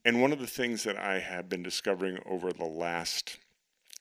And 0.04 0.20
one 0.20 0.32
of 0.32 0.38
the 0.38 0.46
things 0.46 0.84
that 0.84 0.98
I 0.98 1.20
have 1.20 1.48
been 1.48 1.62
discovering 1.62 2.18
over 2.26 2.52
the 2.52 2.66
last 2.66 3.38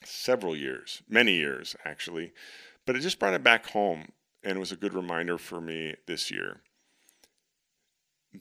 several 0.04 0.54
years, 0.54 1.02
many 1.08 1.36
years 1.36 1.78
actually, 1.86 2.34
but 2.86 2.98
it 2.98 3.00
just 3.00 3.20
brought 3.20 3.34
it 3.34 3.42
back 3.42 3.68
home 3.68 4.12
and 4.44 4.58
it 4.58 4.60
was 4.60 4.72
a 4.72 4.78
good 4.78 4.94
reminder 4.94 5.38
for 5.38 5.62
me 5.62 5.96
this 6.06 6.32
year 6.32 6.62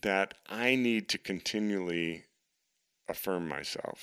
that 0.02 0.34
I 0.48 0.74
need 0.74 1.08
to 1.10 1.18
continually 1.18 2.24
affirm 3.08 3.48
myself. 3.48 4.00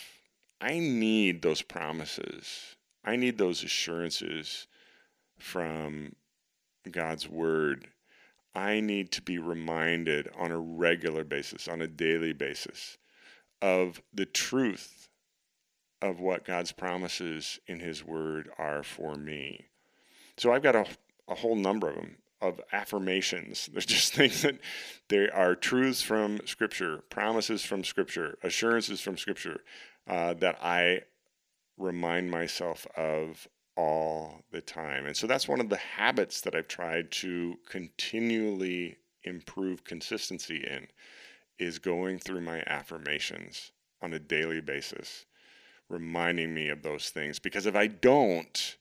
I 0.62 0.78
need 0.80 1.42
those 1.42 1.62
promises. 1.62 2.76
I 3.04 3.16
need 3.16 3.38
those 3.38 3.64
assurances 3.64 4.68
from 5.40 6.14
God's 6.92 7.28
word, 7.30 7.88
I 8.56 8.80
need 8.80 9.12
to 9.14 9.22
be 9.22 9.38
reminded 9.38 10.30
on 10.38 10.52
a 10.52 10.60
regular 10.60 11.24
basis, 11.24 11.68
on 11.68 11.82
a 11.82 11.88
daily 11.88 12.34
basis, 12.34 12.98
of 13.62 14.02
the 14.14 14.26
truth 14.26 15.10
of 16.02 16.20
what 16.20 16.46
God's 16.46 16.72
promises 16.72 17.60
in 17.68 17.80
His 17.80 18.04
Word 18.04 18.50
are 18.58 18.84
for 18.84 19.16
me. 19.16 19.66
So 20.38 20.52
I've 20.52 20.64
got 20.64 20.76
a, 20.76 20.86
a 21.30 21.36
whole 21.36 21.56
number 21.56 21.89
of 21.89 21.96
them 21.96 22.18
of 22.42 22.62
affirmations. 22.72 23.70
There's 23.72 23.86
just 23.98 24.13
things 24.13 24.42
that 24.42 24.60
there 25.10 25.34
are 25.36 25.56
truths 25.56 26.02
from 26.02 26.39
Scripture, 26.46 27.04
promises 27.10 27.63
from 27.63 27.84
Scripture, 27.84 28.38
assurances 28.44 29.02
from 29.02 29.18
Scripture 29.18 29.62
uh, 30.08 30.34
that 30.36 30.58
I 30.62 31.02
remind 31.78 32.30
myself 32.30 32.86
of 32.96 33.48
all 33.76 34.42
the 34.52 34.62
time. 34.62 35.06
And 35.06 35.15
so 35.15 35.28
that's 35.28 35.48
one 35.48 35.62
of 35.62 35.70
the 35.70 35.78
habits 35.78 36.42
that 36.42 36.56
I've 36.56 36.68
tried 36.68 37.12
to 37.12 37.58
continually 37.68 38.98
improve 39.24 39.84
consistency 39.84 40.58
in 40.58 40.88
is 41.58 41.80
going 41.80 42.20
through 42.20 42.42
my 42.42 42.63
affirmations 42.68 43.72
on 44.02 44.13
a 44.13 44.20
daily 44.20 44.62
basis, 44.62 45.26
reminding 45.89 46.54
me 46.54 46.70
of 46.70 46.84
those 46.84 47.10
things. 47.10 47.39
Because 47.39 47.65
if 47.65 47.76
I 47.76 47.88
don't, 47.88 48.78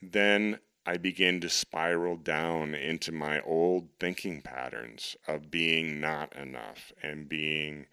then 0.00 0.58
I 0.84 0.96
begin 0.96 1.40
to 1.40 1.48
spiral 1.48 2.16
down 2.16 2.74
into 2.74 3.12
my 3.12 3.40
old 3.42 3.88
thinking 4.00 4.42
patterns 4.42 5.16
of 5.28 5.50
being 5.50 6.00
not 6.00 6.34
enough 6.34 6.92
and 7.02 7.28
being 7.28 7.86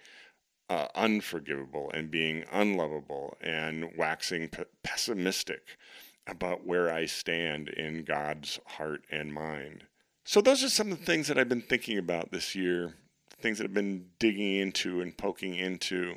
uh, 0.69 0.87
unforgivable 0.95 1.91
and 1.93 2.09
being 2.09 2.45
unlovable 2.51 3.37
and 3.41 3.95
waxing 3.95 4.49
p- 4.49 4.63
pessimistic 4.83 5.77
about 6.25 6.65
where 6.65 6.91
I 6.91 7.05
stand 7.05 7.69
in 7.69 8.03
God's 8.03 8.59
heart 8.65 9.03
and 9.11 9.33
mind. 9.33 9.85
So, 10.25 10.41
those 10.41 10.63
are 10.63 10.69
some 10.69 10.91
of 10.91 10.99
the 10.99 11.05
things 11.05 11.27
that 11.27 11.37
I've 11.37 11.49
been 11.49 11.61
thinking 11.61 11.97
about 11.97 12.31
this 12.31 12.55
year, 12.55 12.95
things 13.39 13.57
that 13.57 13.65
I've 13.65 13.73
been 13.73 14.09
digging 14.19 14.55
into 14.55 15.01
and 15.01 15.17
poking 15.17 15.55
into 15.55 16.15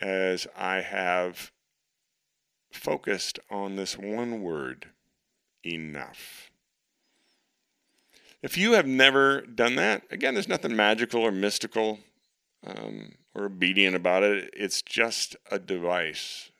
as 0.00 0.46
I 0.56 0.80
have 0.80 1.52
focused 2.72 3.38
on 3.50 3.76
this 3.76 3.96
one 3.96 4.42
word 4.42 4.86
enough. 5.66 6.50
If 8.42 8.58
you 8.58 8.72
have 8.72 8.86
never 8.86 9.40
done 9.40 9.76
that, 9.76 10.02
again, 10.10 10.34
there's 10.34 10.48
nothing 10.48 10.76
magical 10.76 11.22
or 11.22 11.32
mystical 11.32 12.00
um, 12.66 13.12
or 13.34 13.46
obedient 13.46 13.96
about 13.96 14.22
it. 14.22 14.52
It's 14.54 14.82
just 14.82 15.36
a 15.50 15.58
device. 15.58 16.50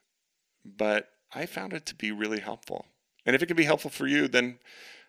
But 0.64 1.10
I 1.34 1.46
found 1.46 1.72
it 1.72 1.84
to 1.86 1.94
be 1.94 2.10
really 2.10 2.40
helpful. 2.40 2.86
And 3.26 3.36
if 3.36 3.42
it 3.42 3.46
can 3.46 3.56
be 3.56 3.64
helpful 3.64 3.90
for 3.90 4.06
you, 4.06 4.28
then 4.28 4.58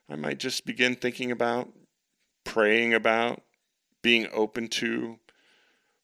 I 0.10 0.16
might 0.16 0.40
just 0.40 0.66
begin 0.66 0.96
thinking 0.96 1.32
about, 1.32 1.70
praying 2.44 2.94
about, 2.94 3.42
being 4.02 4.28
open 4.32 4.68
to 4.68 5.20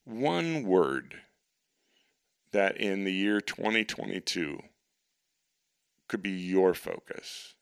one 0.06 0.63
word 0.63 1.15
that 2.51 2.77
in 2.77 3.04
the 3.04 3.13
year 3.13 3.39
2022 3.39 4.60
could 6.08 6.21
be 6.21 6.32
your 6.32 6.73
focus, 6.73 7.56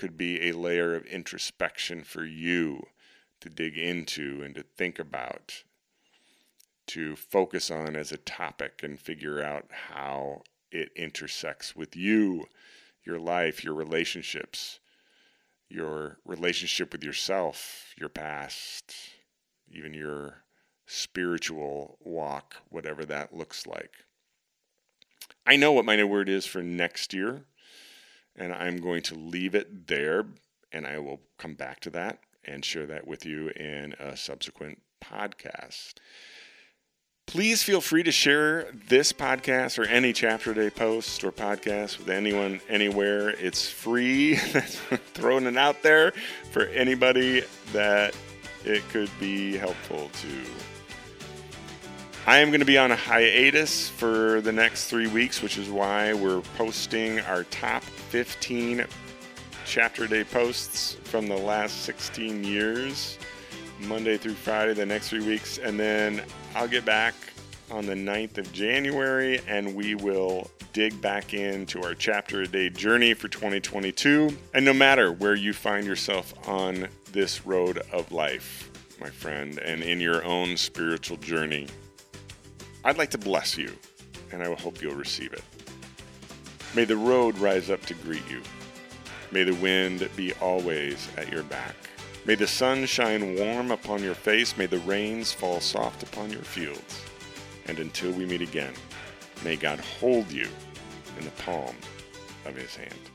could 0.00 0.16
be 0.16 0.48
a 0.48 0.56
layer 0.56 0.94
of 0.94 1.04
introspection 1.04 2.02
for 2.02 2.24
you 2.24 2.86
to 3.38 3.50
dig 3.50 3.76
into 3.76 4.40
and 4.42 4.54
to 4.54 4.62
think 4.62 4.98
about, 4.98 5.62
to 6.86 7.14
focus 7.14 7.70
on 7.70 7.94
as 7.94 8.10
a 8.10 8.16
topic 8.16 8.80
and 8.82 8.98
figure 8.98 9.42
out 9.42 9.66
how 9.90 10.40
it 10.72 10.90
intersects 10.96 11.76
with 11.76 11.94
you, 11.94 12.46
your 13.04 13.18
life, 13.18 13.62
your 13.62 13.74
relationships, 13.74 14.80
your 15.68 16.16
relationship 16.24 16.92
with 16.92 17.04
yourself, 17.04 17.92
your 17.98 18.08
past, 18.08 18.94
even 19.70 19.92
your 19.92 20.44
spiritual 20.86 21.98
walk, 22.00 22.56
whatever 22.70 23.04
that 23.04 23.36
looks 23.36 23.66
like. 23.66 23.92
I 25.44 25.56
know 25.56 25.72
what 25.72 25.84
my 25.84 25.96
new 25.96 26.06
word 26.06 26.30
is 26.30 26.46
for 26.46 26.62
next 26.62 27.12
year, 27.12 27.44
and 28.36 28.52
I'm 28.52 28.78
going 28.78 29.02
to 29.02 29.14
leave 29.14 29.54
it 29.54 29.86
there, 29.86 30.26
and 30.72 30.86
I 30.86 30.98
will 30.98 31.20
come 31.38 31.54
back 31.54 31.80
to 31.80 31.90
that 31.90 32.20
and 32.44 32.64
share 32.64 32.86
that 32.86 33.06
with 33.06 33.26
you 33.26 33.48
in 33.50 33.94
a 33.98 34.16
subsequent 34.16 34.80
podcast. 35.02 35.94
Please 37.26 37.62
feel 37.62 37.80
free 37.80 38.02
to 38.02 38.10
share 38.10 38.72
this 38.88 39.12
podcast 39.12 39.78
or 39.78 39.84
any 39.84 40.12
chapter 40.12 40.52
day 40.52 40.68
post 40.68 41.22
or 41.22 41.30
podcast 41.30 41.98
with 41.98 42.08
anyone 42.08 42.60
anywhere. 42.68 43.30
It's 43.30 43.70
free. 43.70 44.34
Throwing 45.14 45.46
it 45.46 45.56
out 45.56 45.82
there 45.82 46.12
for 46.50 46.64
anybody 46.66 47.44
that 47.72 48.16
it 48.64 48.82
could 48.88 49.10
be 49.20 49.56
helpful 49.56 50.10
to. 50.22 50.69
I 52.30 52.38
am 52.38 52.50
going 52.50 52.60
to 52.60 52.64
be 52.64 52.78
on 52.78 52.92
a 52.92 52.96
hiatus 52.96 53.88
for 53.88 54.40
the 54.40 54.52
next 54.52 54.88
three 54.88 55.08
weeks, 55.08 55.42
which 55.42 55.58
is 55.58 55.68
why 55.68 56.14
we're 56.14 56.42
posting 56.56 57.18
our 57.22 57.42
top 57.42 57.82
15 57.82 58.84
chapter 59.66 60.06
day 60.06 60.22
posts 60.22 60.94
from 61.02 61.26
the 61.26 61.36
last 61.36 61.82
16 61.82 62.44
years, 62.44 63.18
Monday 63.80 64.16
through 64.16 64.34
Friday, 64.34 64.74
the 64.74 64.86
next 64.86 65.08
three 65.08 65.26
weeks. 65.26 65.58
And 65.58 65.76
then 65.76 66.22
I'll 66.54 66.68
get 66.68 66.84
back 66.84 67.14
on 67.68 67.84
the 67.84 67.94
9th 67.94 68.38
of 68.38 68.52
January 68.52 69.40
and 69.48 69.74
we 69.74 69.96
will 69.96 70.48
dig 70.72 71.00
back 71.00 71.34
into 71.34 71.82
our 71.82 71.94
chapter 71.94 72.42
a 72.42 72.46
day 72.46 72.70
journey 72.70 73.12
for 73.12 73.26
2022. 73.26 74.30
And 74.54 74.64
no 74.64 74.72
matter 74.72 75.10
where 75.10 75.34
you 75.34 75.52
find 75.52 75.84
yourself 75.84 76.32
on 76.46 76.86
this 77.10 77.44
road 77.44 77.78
of 77.90 78.12
life, 78.12 78.70
my 79.00 79.10
friend, 79.10 79.58
and 79.58 79.82
in 79.82 79.98
your 79.98 80.24
own 80.24 80.56
spiritual 80.56 81.16
journey, 81.16 81.66
I'd 82.82 82.96
like 82.96 83.10
to 83.10 83.18
bless 83.18 83.58
you, 83.58 83.72
and 84.32 84.42
I 84.42 84.54
hope 84.54 84.80
you'll 84.80 84.94
receive 84.94 85.32
it. 85.34 85.42
May 86.74 86.84
the 86.84 86.96
road 86.96 87.36
rise 87.38 87.68
up 87.68 87.84
to 87.86 87.94
greet 87.94 88.28
you. 88.30 88.40
May 89.30 89.44
the 89.44 89.54
wind 89.54 90.08
be 90.16 90.32
always 90.40 91.08
at 91.16 91.30
your 91.30 91.42
back. 91.42 91.76
May 92.24 92.36
the 92.36 92.46
sun 92.46 92.86
shine 92.86 93.36
warm 93.36 93.70
upon 93.70 94.02
your 94.02 94.14
face. 94.14 94.56
May 94.56 94.66
the 94.66 94.78
rains 94.80 95.32
fall 95.32 95.60
soft 95.60 96.02
upon 96.02 96.30
your 96.30 96.42
fields. 96.42 97.02
And 97.66 97.78
until 97.78 98.12
we 98.12 98.24
meet 98.24 98.40
again, 98.42 98.72
may 99.44 99.56
God 99.56 99.80
hold 99.80 100.30
you 100.30 100.48
in 101.18 101.24
the 101.24 101.30
palm 101.42 101.76
of 102.46 102.56
his 102.56 102.74
hand. 102.76 103.10